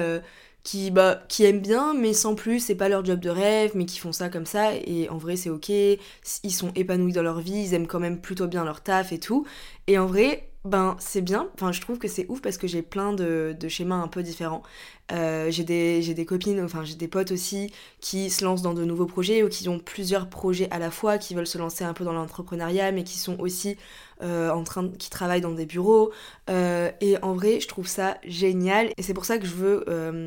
qui, 0.63 0.91
bah, 0.91 1.23
qui 1.27 1.45
aiment 1.45 1.61
bien, 1.61 1.93
mais 1.93 2.13
sans 2.13 2.35
plus, 2.35 2.59
c'est 2.59 2.75
pas 2.75 2.89
leur 2.89 3.03
job 3.03 3.19
de 3.19 3.29
rêve, 3.29 3.71
mais 3.75 3.85
qui 3.85 3.99
font 3.99 4.11
ça 4.11 4.29
comme 4.29 4.45
ça. 4.45 4.75
Et 4.75 5.09
en 5.09 5.17
vrai, 5.17 5.35
c'est 5.35 5.49
ok. 5.49 5.69
Ils 5.69 6.51
sont 6.51 6.71
épanouis 6.75 7.13
dans 7.13 7.23
leur 7.23 7.39
vie, 7.39 7.63
ils 7.65 7.73
aiment 7.73 7.87
quand 7.87 7.99
même 7.99 8.21
plutôt 8.21 8.47
bien 8.47 8.63
leur 8.63 8.81
taf 8.81 9.11
et 9.11 9.19
tout. 9.19 9.45
Et 9.87 9.97
en 9.97 10.05
vrai, 10.05 10.51
ben 10.63 10.95
c'est 10.99 11.21
bien, 11.21 11.49
enfin 11.55 11.71
je 11.71 11.81
trouve 11.81 11.97
que 11.97 12.07
c'est 12.07 12.27
ouf 12.29 12.39
parce 12.39 12.59
que 12.59 12.67
j'ai 12.67 12.83
plein 12.83 13.13
de, 13.13 13.55
schémas 13.67 13.95
un 13.95 14.07
peu 14.07 14.21
différents. 14.21 14.61
Euh, 15.11 15.49
j'ai 15.49 15.63
des, 15.63 16.13
des, 16.13 16.25
copines, 16.25 16.61
enfin 16.61 16.83
j'ai 16.83 16.93
des 16.95 17.07
potes 17.07 17.31
aussi 17.31 17.73
qui 17.99 18.29
se 18.29 18.45
lancent 18.45 18.61
dans 18.61 18.75
de 18.75 18.85
nouveaux 18.85 19.07
projets 19.07 19.41
ou 19.41 19.49
qui 19.49 19.67
ont 19.69 19.79
plusieurs 19.79 20.29
projets 20.29 20.67
à 20.69 20.77
la 20.77 20.91
fois, 20.91 21.17
qui 21.17 21.33
veulent 21.33 21.47
se 21.47 21.57
lancer 21.57 21.83
un 21.83 21.93
peu 21.93 22.03
dans 22.03 22.13
l'entrepreneuriat 22.13 22.91
mais 22.91 23.03
qui 23.03 23.17
sont 23.17 23.39
aussi 23.39 23.75
en 24.21 24.63
train 24.63 24.89
qui 24.89 25.09
travaillent 25.09 25.41
dans 25.41 25.51
des 25.51 25.65
bureaux. 25.65 26.11
Euh, 26.49 26.91
et 27.01 27.17
en 27.21 27.33
vrai 27.33 27.59
je 27.59 27.67
trouve 27.67 27.87
ça 27.87 28.17
génial 28.23 28.91
et 28.97 29.01
c'est 29.01 29.13
pour 29.13 29.25
ça 29.25 29.37
que 29.37 29.45
je 29.45 29.53
veux 29.53 29.85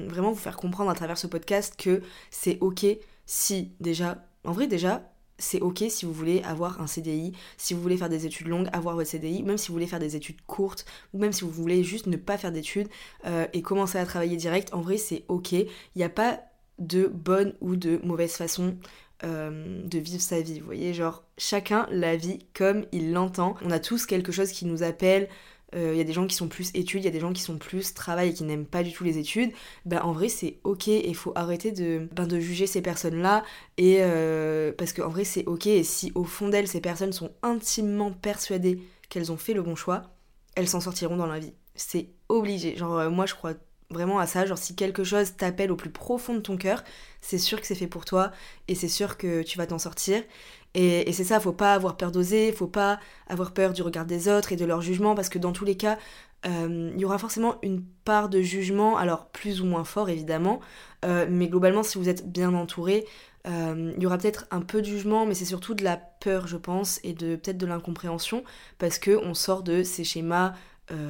vraiment 0.08 0.32
vous 0.32 0.38
faire 0.38 0.56
comprendre 0.56 0.90
à 0.90 0.94
travers 0.94 1.18
ce 1.18 1.26
podcast 1.26 1.74
que 1.76 2.02
c'est 2.30 2.58
ok 2.60 2.86
si 3.26 3.72
déjà, 3.80 4.18
en 4.44 4.52
vrai 4.52 4.66
déjà 4.66 5.02
c'est 5.38 5.60
ok 5.60 5.84
si 5.88 6.06
vous 6.06 6.12
voulez 6.12 6.42
avoir 6.42 6.80
un 6.80 6.86
CDI, 6.86 7.32
si 7.56 7.74
vous 7.74 7.80
voulez 7.80 7.96
faire 7.96 8.08
des 8.08 8.26
études 8.26 8.48
longues, 8.48 8.68
avoir 8.72 8.94
votre 8.94 9.10
CDI, 9.10 9.42
même 9.42 9.58
si 9.58 9.68
vous 9.68 9.74
voulez 9.74 9.86
faire 9.86 9.98
des 9.98 10.16
études 10.16 10.40
courtes, 10.46 10.84
ou 11.12 11.18
même 11.18 11.32
si 11.32 11.42
vous 11.42 11.50
voulez 11.50 11.82
juste 11.82 12.06
ne 12.06 12.16
pas 12.16 12.38
faire 12.38 12.52
d'études 12.52 12.88
euh, 13.26 13.46
et 13.52 13.62
commencer 13.62 13.98
à 13.98 14.06
travailler 14.06 14.36
direct, 14.36 14.72
en 14.72 14.80
vrai 14.80 14.96
c'est 14.96 15.24
ok. 15.28 15.52
Il 15.52 15.68
n'y 15.96 16.04
a 16.04 16.08
pas 16.08 16.40
de 16.78 17.06
bonne 17.06 17.54
ou 17.60 17.76
de 17.76 18.00
mauvaise 18.04 18.32
façon 18.32 18.76
euh, 19.24 19.82
de 19.84 19.98
vivre 19.98 20.22
sa 20.22 20.40
vie, 20.40 20.60
vous 20.60 20.66
voyez, 20.66 20.94
genre 20.94 21.23
chacun 21.38 21.86
la 21.90 22.16
vie 22.16 22.38
comme 22.54 22.84
il 22.92 23.12
l'entend. 23.12 23.56
On 23.62 23.70
a 23.70 23.80
tous 23.80 24.06
quelque 24.06 24.32
chose 24.32 24.52
qui 24.52 24.66
nous 24.66 24.82
appelle, 24.82 25.28
il 25.74 25.80
euh, 25.80 25.94
y 25.94 26.00
a 26.00 26.04
des 26.04 26.12
gens 26.12 26.26
qui 26.26 26.36
sont 26.36 26.46
plus 26.46 26.70
études, 26.74 27.02
il 27.02 27.06
y 27.06 27.08
a 27.08 27.10
des 27.12 27.20
gens 27.20 27.32
qui 27.32 27.42
sont 27.42 27.58
plus 27.58 27.94
travail 27.94 28.30
et 28.30 28.34
qui 28.34 28.44
n'aiment 28.44 28.66
pas 28.66 28.82
du 28.82 28.92
tout 28.92 29.02
les 29.02 29.18
études, 29.18 29.50
ben 29.84 30.00
en 30.02 30.12
vrai 30.12 30.28
c'est 30.28 30.58
ok 30.62 30.88
et 30.88 31.14
faut 31.14 31.32
arrêter 31.34 31.72
de, 31.72 32.08
ben, 32.12 32.26
de 32.26 32.38
juger 32.38 32.66
ces 32.66 32.80
personnes-là 32.80 33.44
euh, 33.80 34.72
parce 34.78 34.92
qu'en 34.92 35.08
vrai 35.08 35.24
c'est 35.24 35.44
ok 35.46 35.66
et 35.66 35.82
si 35.82 36.12
au 36.14 36.24
fond 36.24 36.48
d'elles 36.48 36.68
ces 36.68 36.80
personnes 36.80 37.12
sont 37.12 37.32
intimement 37.42 38.12
persuadées 38.12 38.80
qu'elles 39.08 39.32
ont 39.32 39.36
fait 39.36 39.52
le 39.52 39.62
bon 39.62 39.74
choix, 39.74 40.14
elles 40.54 40.68
s'en 40.68 40.80
sortiront 40.80 41.16
dans 41.16 41.26
la 41.26 41.40
vie. 41.40 41.54
C'est 41.74 42.10
obligé. 42.28 42.76
Genre 42.76 42.96
euh, 42.98 43.10
moi 43.10 43.26
je 43.26 43.34
crois 43.34 43.54
vraiment 43.90 44.18
à 44.18 44.26
ça, 44.26 44.46
genre 44.46 44.58
si 44.58 44.76
quelque 44.76 45.02
chose 45.02 45.36
t'appelle 45.36 45.72
au 45.72 45.76
plus 45.76 45.90
profond 45.90 46.34
de 46.34 46.40
ton 46.40 46.56
cœur, 46.56 46.84
c'est 47.20 47.38
sûr 47.38 47.60
que 47.60 47.66
c'est 47.66 47.74
fait 47.74 47.86
pour 47.86 48.04
toi 48.04 48.30
et 48.68 48.74
c'est 48.76 48.88
sûr 48.88 49.16
que 49.16 49.42
tu 49.42 49.58
vas 49.58 49.66
t'en 49.66 49.78
sortir. 49.78 50.22
Et, 50.74 51.12
c'est 51.12 51.24
ça, 51.24 51.38
faut 51.38 51.52
pas 51.52 51.74
avoir 51.74 51.96
peur 51.96 52.10
d'oser, 52.10 52.52
faut 52.52 52.66
pas 52.66 52.98
avoir 53.28 53.52
peur 53.52 53.72
du 53.72 53.82
regard 53.82 54.06
des 54.06 54.28
autres 54.28 54.52
et 54.52 54.56
de 54.56 54.64
leur 54.64 54.80
jugement, 54.82 55.14
parce 55.14 55.28
que 55.28 55.38
dans 55.38 55.52
tous 55.52 55.64
les 55.64 55.76
cas, 55.76 55.98
euh, 56.46 56.90
il 56.94 57.00
y 57.00 57.04
aura 57.04 57.18
forcément 57.18 57.56
une 57.62 57.84
part 58.04 58.28
de 58.28 58.40
jugement, 58.40 58.96
alors 58.96 59.28
plus 59.28 59.60
ou 59.60 59.66
moins 59.66 59.84
fort 59.84 60.08
évidemment, 60.10 60.60
euh, 61.04 61.26
mais 61.30 61.48
globalement 61.48 61.82
si 61.82 61.96
vous 61.96 62.08
êtes 62.08 62.30
bien 62.30 62.54
entouré, 62.54 63.06
euh, 63.46 63.92
il 63.96 64.02
y 64.02 64.06
aura 64.06 64.18
peut-être 64.18 64.46
un 64.50 64.60
peu 64.60 64.80
de 64.80 64.86
jugement, 64.86 65.26
mais 65.26 65.34
c'est 65.34 65.44
surtout 65.44 65.74
de 65.74 65.84
la 65.84 65.96
peur, 65.96 66.48
je 66.48 66.56
pense, 66.56 66.98
et 67.04 67.12
de 67.12 67.36
peut-être 67.36 67.58
de 67.58 67.66
l'incompréhension, 67.66 68.42
parce 68.78 68.98
que 68.98 69.16
on 69.16 69.34
sort 69.34 69.62
de 69.62 69.82
ces 69.82 70.04
schémas 70.04 70.54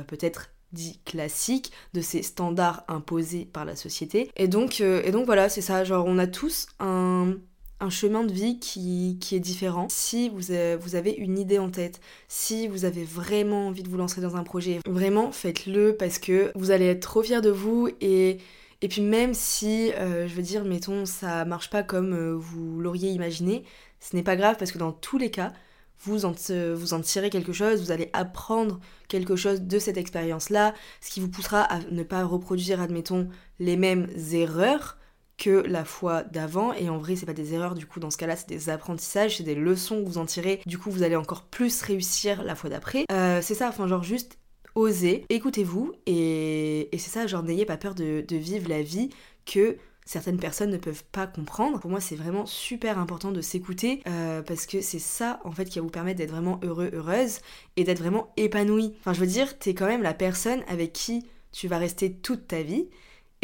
peut-être 0.07 0.51
dits 0.73 1.01
classiques, 1.05 1.73
de 1.95 2.01
ces 2.01 2.23
standards 2.23 2.85
imposés 2.87 3.45
par 3.45 3.65
la 3.65 3.75
société. 3.75 4.31
Et 4.37 4.47
donc, 4.47 4.81
et 4.81 5.11
donc 5.11 5.27
voilà, 5.27 5.49
c'est 5.49 5.63
ça, 5.63 5.83
genre 5.83 6.05
on 6.07 6.19
a 6.19 6.29
tous 6.29 6.69
un 6.79 7.35
un 7.81 7.91
chemin 7.91 8.25
de 8.25 8.33
vie 8.33 8.59
qui, 8.59 9.19
est 9.33 9.41
différent. 9.41 9.89
Si 9.91 10.29
vous 10.29 10.51
avez, 10.51 10.77
vous 10.77 10.95
avez 10.95 11.13
une 11.13 11.39
idée 11.39 11.59
en 11.59 11.71
tête, 11.71 12.01
si 12.29 12.69
vous 12.69 12.85
avez 12.85 13.05
vraiment 13.05 13.69
envie 13.69 13.83
de 13.83 13.89
vous 13.89 13.97
lancer 13.97 14.21
dans 14.21 14.37
un 14.37 14.45
projet, 14.45 14.81
vraiment 14.87 15.33
faites-le 15.33 15.97
parce 15.97 16.19
que 16.19 16.53
vous 16.55 16.71
allez 16.71 16.87
être 16.87 17.01
trop 17.01 17.23
fiers 17.23 17.41
de 17.41 17.51
vous 17.51 17.89
et, 18.01 18.39
et 18.81 18.89
puis 18.89 19.03
même 19.03 19.35
si, 19.35 19.93
euh, 19.93 20.29
je 20.29 20.35
veux 20.35 20.43
dire, 20.43 20.65
mettons, 20.65 21.07
ça 21.07 21.45
marche 21.45 21.71
pas 21.71 21.83
comme 21.83 22.13
euh, 22.13 22.35
vous 22.37 22.81
l'auriez 22.81 23.11
imaginé, 23.11 23.65
ce 24.01 24.17
n'est 24.17 24.23
pas 24.23 24.37
grave 24.37 24.57
parce 24.59 24.73
que 24.73 24.79
dans 24.79 24.93
tous 24.93 25.19
les 25.19 25.31
cas, 25.31 25.53
vous 26.01 26.27
en, 26.27 26.35
vous 26.75 26.93
en 26.95 27.01
tirez 27.01 27.31
quelque 27.31 27.53
chose, 27.53 27.81
vous 27.81 27.91
allez 27.91 28.11
apprendre 28.13 28.81
quelque 29.09 29.37
chose 29.37 29.63
de 29.63 29.79
cette 29.79 29.97
expérience-là, 29.97 30.75
ce 31.01 31.11
qui 31.11 31.21
vous 31.21 31.31
poussera 31.31 31.63
à 31.63 31.81
ne 31.91 32.03
pas 32.03 32.25
reproduire, 32.25 32.81
admettons, 32.81 33.29
les 33.59 33.77
mêmes 33.77 34.09
erreurs 34.33 34.99
que 35.37 35.51
la 35.51 35.85
fois 35.85 36.23
d'avant. 36.23 36.73
Et 36.73 36.89
en 36.89 36.99
vrai 36.99 37.17
c'est 37.17 37.27
pas 37.27 37.33
des 37.33 37.55
erreurs. 37.55 37.75
Du 37.75 37.87
coup 37.87 38.01
dans 38.01 38.11
ce 38.11 38.17
cas 38.17 38.27
là 38.27 38.37
c'est 38.37 38.49
des 38.49 38.69
apprentissages 38.69 39.39
c'est 39.39 39.45
des 39.45 39.55
leçons 39.55 40.03
que 40.03 40.09
vous 40.09 40.19
en 40.19 40.27
tirez. 40.27 40.61
Du 40.67 40.79
coup 40.79 40.91
vous 40.91 41.03
allez 41.03 41.17
encore 41.17 41.43
plus 41.43 41.83
réussir 41.83 42.43
la 42.43 42.55
fois 42.55 42.71
d'après. 42.71 43.05
Euh, 43.13 43.41
c'est 43.43 43.55
ça 43.55 43.69
enfin 43.69 43.87
genre 43.87 44.03
juste 44.03 44.39
osez 44.75 45.25
écoutez-vous. 45.29 45.93
Et, 46.07 46.89
c'est 46.93 47.11
ça 47.11 47.27
genre 47.27 47.43
n'ayez 47.43 47.67
pas 47.67 47.77
peur 47.77 47.95
de, 47.95 48.25
vivre 48.31 48.69
la 48.69 48.83
vie 48.83 49.11
que 49.47 49.77
certaines 50.07 50.39
personnes 50.39 50.71
ne 50.71 50.77
peuvent 50.77 51.05
pas 51.13 51.27
comprendre. 51.27 51.81
Pour 51.81 51.91
moi, 51.91 52.01
c'est 52.01 52.17
vraiment 52.17 52.47
super 52.47 52.99
important 52.99 53.31
de 53.31 53.41
s'écouter 53.41 54.03
euh, 54.07 54.43
parce 54.43 54.67
que 54.67 54.81
c'est 54.81 54.99
ça 54.99 55.41
en 55.45 55.51
fait 55.51 55.65
qui 55.65 55.79
va 55.79 55.83
vous 55.83 55.91
permettre 55.91 56.19
d'être 56.19 56.31
vraiment 56.31 56.61
heureux, 56.63 56.91
heureuse 56.93 57.41
et 57.77 57.85
d'être 57.85 58.01
vraiment 58.01 58.33
épanoui. 58.37 58.95
Enfin, 59.01 59.13
je 59.13 59.21
veux 59.21 59.27
dire, 59.27 59.59
t'es 59.59 59.75
quand 59.75 59.87
même 59.87 60.03
la 60.03 60.15
personne 60.15 60.63
avec 60.69 60.93
qui 60.93 61.25
tu 61.53 61.69
vas 61.69 61.79
rester 61.79 62.13
toute 62.13 62.49
ta 62.49 62.63
vie 62.63 62.89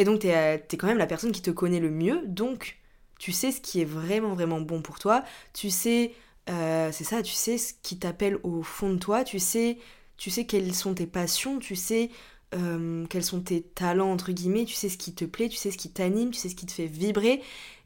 et 0.01 0.05
donc, 0.05 0.21
t'es 0.21 0.35
euh, 0.35 0.57
es 0.57 0.77
quand 0.79 0.87
même 0.87 0.97
la 0.97 1.07
personne 1.07 1.31
qui 1.31 1.43
te 1.43 1.51
connaît 1.51 1.79
le 1.79 1.91
mieux, 1.91 2.23
donc 2.27 2.79
tu 3.19 3.33
sais 3.33 3.53
ce 3.53 3.61
qui 3.61 3.83
est 3.83 3.85
vraiment, 3.85 4.33
vraiment 4.33 4.59
bon 4.63 4.81
pour 4.81 4.99
toi. 4.99 5.23
Tu 5.53 5.69
sais, 5.69 6.15
euh, 6.49 6.91
c'est 6.91 7.05
ça, 7.05 7.23
tu 7.23 7.35
sais 7.35 7.59
ce 7.59 7.75
qui 7.83 7.99
t'appelle 7.99 8.39
au 8.43 8.63
fond 8.63 8.95
de 8.95 8.99
toi, 8.99 9.25
tu 9.25 9.39
sais, 9.39 9.77
tu 10.17 10.31
sais 10.31 10.47
quelles 10.47 10.75
sont 10.75 10.95
tes 10.95 11.07
passions, 11.07 11.59
tu 11.59 11.77
sais 11.77 12.09
euh, 12.55 13.05
quels 13.11 13.23
sont 13.25 13.43
tes 13.43 13.61
talents, 13.61 14.11
entre 14.11 14.33
guillemets, 14.33 14.65
tu 14.65 14.73
sais 14.73 14.89
ce 14.89 14.97
qui 14.97 15.15
te 15.15 15.27
plaît, 15.27 15.51
tu 15.51 15.59
sais 15.59 15.71
ce 15.71 15.77
qui 15.77 15.91
t'anime, 15.91 16.31
tu 16.31 16.39
sais 16.41 16.49
ce 16.49 16.55
qui 16.55 16.65
te 16.65 16.73
fait 16.73 16.87
vibrer. 16.87 17.43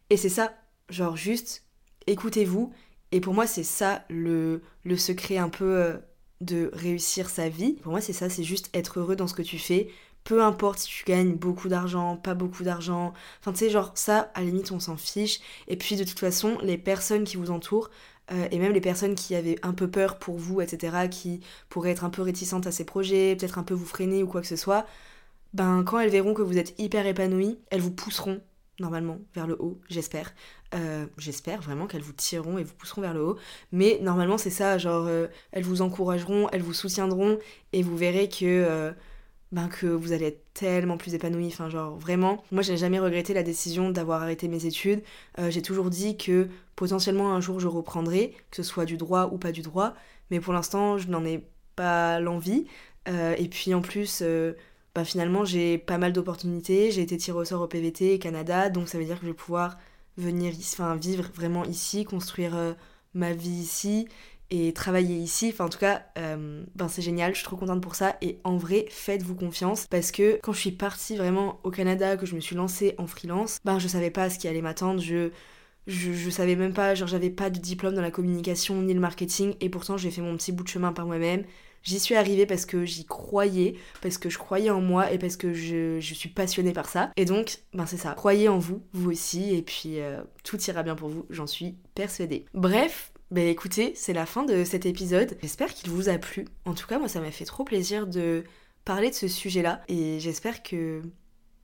Et 0.09 0.17
c'est 0.17 0.29
ça, 0.29 0.55
genre 0.91 1.17
juste, 1.17 1.65
écoutez-vous. 2.07 2.73
Et 3.11 3.21
pour 3.21 3.35
moi, 3.35 3.49
c'est 3.49 3.65
ça 3.65 4.05
le, 4.09 4.63
le 4.85 4.97
secret 4.97 5.39
un 5.39 5.49
peu 5.49 5.99
de 6.41 6.71
réussir 6.75 7.29
sa 7.29 7.49
vie. 7.49 7.73
Pour 7.73 7.91
moi, 7.91 8.01
c'est 8.01 8.13
ça, 8.13 8.31
c'est 8.31 8.45
juste 8.45 8.71
être 8.73 9.01
heureux 9.01 9.17
dans 9.17 9.27
ce 9.27 9.35
que 9.35 9.43
tu 9.43 9.59
fais, 9.59 9.89
peu 10.25 10.43
importe 10.43 10.81
si 10.81 10.89
tu 10.89 11.05
gagnes 11.05 11.35
beaucoup 11.35 11.69
d'argent, 11.69 12.17
pas 12.17 12.35
beaucoup 12.35 12.65
d'argent. 12.65 13.13
Enfin, 13.41 13.53
tu 13.53 13.59
sais, 13.59 13.71
genre, 13.71 13.93
ça, 13.95 14.31
à 14.35 14.41
la 14.41 14.47
limite, 14.47 14.73
on 14.73 14.81
s'en 14.81 14.97
fiche. 14.97 15.41
Et 15.69 15.77
puis, 15.77 15.97
de 15.97 16.05
toute 16.05 16.19
façon, 16.19 16.59
les 16.63 16.79
personnes 16.79 17.25
qui 17.25 17.37
vous 17.37 17.51
entourent, 17.51 17.91
euh, 18.33 18.49
et 18.51 18.59
même 18.59 18.73
les 18.73 18.81
personnes 18.81 19.15
qui 19.15 19.35
avaient 19.35 19.59
un 19.63 19.75
peu 19.75 19.91
peur 19.91 20.19
pour 20.19 20.39
vous, 20.39 20.61
etc., 20.63 21.09
qui 21.11 21.41
pourraient 21.69 21.91
être 21.91 22.05
un 22.05 22.11
peu 22.11 22.23
réticentes 22.23 22.67
à 22.67 22.73
ces 22.73 22.85
projets, 22.85 23.37
peut-être 23.37 23.59
un 23.59 23.63
peu 23.63 23.75
vous 23.75 23.85
freiner 23.85 24.23
ou 24.23 24.27
quoi 24.27 24.41
que 24.41 24.47
ce 24.47 24.57
soit, 24.57 24.87
ben, 25.53 25.85
quand 25.85 25.99
elles 26.01 26.11
verront 26.11 26.35
que 26.35 26.43
vous 26.43 26.59
êtes 26.59 26.75
hyper 26.79 27.07
épanoui, 27.07 27.59
elles 27.71 27.81
vous 27.81 27.93
pousseront 27.93 28.41
normalement 28.81 29.19
vers 29.35 29.47
le 29.47 29.57
haut, 29.61 29.81
j'espère. 29.89 30.35
Euh, 30.75 31.07
j'espère 31.19 31.61
vraiment 31.61 31.87
qu'elles 31.87 32.03
vous 32.03 32.13
tireront 32.13 32.59
et 32.59 32.65
vous 32.65 32.75
pousseront 32.75 33.03
vers 33.03 33.15
le 33.15 33.23
haut. 33.23 33.39
Mais 33.73 34.01
normalement, 34.03 34.39
c'est 34.39 34.51
ça, 34.51 34.79
genre, 34.79 35.07
euh, 35.07 35.29
elles 35.53 35.63
vous 35.63 35.83
encourageront, 35.83 36.49
elles 36.51 36.63
vous 36.63 36.73
soutiendront, 36.75 37.39
et 37.73 37.83
vous 37.83 37.97
verrez 37.97 38.29
que 38.29 38.95
ben 39.55 39.69
que 39.69 39.87
vous 39.87 40.11
allez 40.13 40.27
être 40.27 40.53
tellement 40.53 40.97
plus 40.97 41.15
épanoui. 41.15 41.47
Enfin, 41.47 41.69
genre 41.71 41.97
vraiment, 41.97 42.43
moi 42.51 42.63
je 42.63 42.73
n'ai 42.73 42.77
jamais 42.77 42.99
regretté 42.99 43.35
la 43.35 43.45
décision 43.45 43.91
d'avoir 43.91 44.21
arrêté 44.23 44.49
mes 44.49 44.67
études. 44.67 45.03
Euh, 45.39 45.49
j'ai 45.49 45.63
toujours 45.63 45.91
dit 45.91 46.17
que 46.17 46.49
potentiellement 46.75 47.33
un 47.33 47.41
jour 47.41 47.61
je 47.61 47.69
reprendrai, 47.69 48.35
que 48.51 48.57
ce 48.57 48.63
soit 48.65 48.85
du 48.85 48.97
droit 48.97 49.31
ou 49.33 49.39
pas 49.39 49.53
du 49.53 49.63
droit, 49.63 49.95
mais 50.31 50.41
pour 50.41 50.53
l'instant 50.53 50.99
je 50.99 51.09
n'en 51.09 51.25
ai 51.25 51.47
pas 51.77 52.19
l'envie. 52.19 52.67
Euh, 53.09 53.37
et 53.39 53.49
puis 53.49 53.75
en 53.75 53.81
plus, 53.81 54.23
ben, 54.95 55.05
finalement 55.05 55.45
j'ai 55.45 55.79
pas 55.79 55.99
mal 55.99 56.13
d'opportunités. 56.13 56.91
J'ai 56.91 57.03
été 57.03 57.17
tiré 57.17 57.39
au 57.39 57.45
sort 57.45 57.63
au 57.63 57.69
PVT 57.69 58.19
Canada, 58.19 58.71
donc 58.71 58.89
ça 58.89 58.99
veut 58.99 59.05
dire 59.05 59.17
que 59.17 59.23
je 59.23 59.29
vais 59.29 59.35
pouvoir 59.35 59.79
venir 60.19 60.53
enfin 60.59 60.97
vivre 60.97 61.31
vraiment 61.33 61.65
ici, 61.65 62.05
construire 62.05 62.75
ma 63.15 63.33
vie 63.33 63.51
ici 63.51 64.09
et 64.55 64.73
travailler 64.73 65.17
ici. 65.17 65.51
Enfin, 65.53 65.65
en 65.65 65.69
tout 65.69 65.79
cas, 65.79 66.05
euh, 66.17 66.63
ben 66.77 66.87
c'est 66.89 67.03
génial, 67.03 67.33
je 67.33 67.39
suis 67.39 67.45
trop 67.45 67.57
contente 67.57 67.83
pour 67.83 67.97
ça. 67.97 68.17
Et 68.23 68.39
en 68.45 68.57
vrai, 68.57 68.87
faites-vous 68.89 69.35
confiance 69.35 69.87
parce 69.89 70.13
que 70.13 70.39
quand 70.43 70.53
je 70.53 70.61
suis 70.61 70.73
partie 70.73 71.17
vraiment 71.17 71.59
au 71.65 71.71
Canada, 71.71 72.17
que 72.17 72.25
je 72.25 72.37
me 72.37 72.41
suis 72.41 72.55
lancée 72.55 72.95
en 72.99 73.09
freelance, 73.09 73.59
ben 73.65 73.81
je 73.81 73.89
savais 73.89 74.11
pas 74.11 74.31
ce 74.31 74.39
qui 74.39 74.47
allait 74.47 74.63
m'attendre. 74.63 75.01
Je, 75.01 75.31
je, 75.89 76.31
savais 76.31 76.55
même 76.55 76.73
pas, 76.73 76.95
genre 76.95 77.09
j'avais 77.09 77.31
pas 77.31 77.51
de 77.51 77.59
diplôme 77.59 77.95
dans 77.95 78.01
la 78.01 78.13
communication 78.13 78.81
ni 78.81 78.95
le 78.95 79.01
marketing 79.01 79.55
et 79.61 79.69
pourtant 79.69 79.97
j'ai 79.97 80.11
fait 80.11 80.23
mon 80.23 80.37
petit 80.37 80.53
bout 80.53 80.63
de 80.63 80.69
chemin 80.69 80.93
par 80.93 81.07
moi-même. 81.07 81.45
J'y 81.83 81.99
suis 81.99 82.15
arrivée 82.15 82.47
parce 82.47 82.65
que 82.65 82.87
j'y 82.87 83.05
croyais, 83.05 83.75
parce 84.01 84.17
que 84.17 84.31
je 84.31 84.39
croyais 84.39 84.71
en 84.71 84.81
moi 84.81 85.13
et 85.13 85.19
parce 85.19 85.37
que 85.37 85.53
je, 85.53 85.99
je 86.01 86.15
suis 86.15 86.31
passionnée 86.31 86.73
par 86.73 86.89
ça. 86.89 87.11
Et 87.17 87.27
donc, 87.27 87.59
ben 87.75 87.85
c'est 87.85 87.99
ça. 87.99 88.15
Croyez 88.15 88.49
en 88.49 88.59
vous, 88.59 88.83
vous 88.95 89.11
aussi, 89.11 89.55
et 89.55 89.61
puis 89.61 90.01
euh, 90.01 90.23
tout 90.45 90.59
ira 90.63 90.83
bien 90.83 90.95
pour 90.95 91.11
vous, 91.11 91.27
j'en 91.29 91.47
suis 91.47 91.75
persuadée. 91.95 92.47
Bref, 92.55 93.13
bah 93.35 93.41
écoutez, 93.41 93.95
c'est 93.97 94.13
la 94.13 94.27
fin 94.27 94.45
de 94.45 94.63
cet 94.63 94.87
épisode. 94.87 95.37
J'espère 95.43 95.75
qu'il 95.75 95.91
vous 95.91 96.09
a 96.09 96.19
plu. 96.19 96.45
En 96.67 96.73
tout 96.73 96.87
cas, 96.87 97.01
moi 97.01 97.09
ça 97.09 97.19
m'a 97.21 97.33
fait 97.33 97.45
trop 97.45 97.65
plaisir 97.65 98.07
de 98.07 98.45
parler 98.85 99.11
de 99.11 99.15
ce 99.17 99.27
sujet-là 99.27 99.83
et 99.89 100.21
j'espère 100.21 100.63
que 100.63 101.03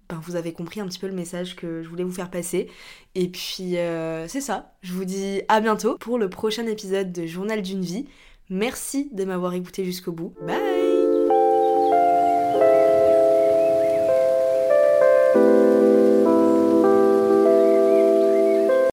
ben, 0.08 0.20
vous 0.24 0.34
avez 0.34 0.52
compris 0.52 0.80
un 0.80 0.88
petit 0.88 0.98
peu 0.98 1.06
le 1.06 1.14
message 1.14 1.54
que 1.54 1.80
je 1.84 1.88
voulais 1.88 2.02
vous 2.02 2.10
faire 2.10 2.28
passer. 2.32 2.68
Et 3.14 3.28
puis 3.28 3.76
euh, 3.76 4.26
c'est 4.26 4.40
ça, 4.40 4.74
je 4.82 4.92
vous 4.92 5.04
dis 5.04 5.42
à 5.46 5.60
bientôt 5.60 5.96
pour 5.98 6.18
le 6.18 6.28
prochain 6.28 6.66
épisode 6.66 7.12
de 7.12 7.24
Journal 7.24 7.62
d'une 7.62 7.82
vie. 7.82 8.06
Merci 8.48 9.08
de 9.12 9.24
m'avoir 9.24 9.54
écouté 9.54 9.84
jusqu'au 9.84 10.10
bout. 10.10 10.34
Bye 10.44 10.89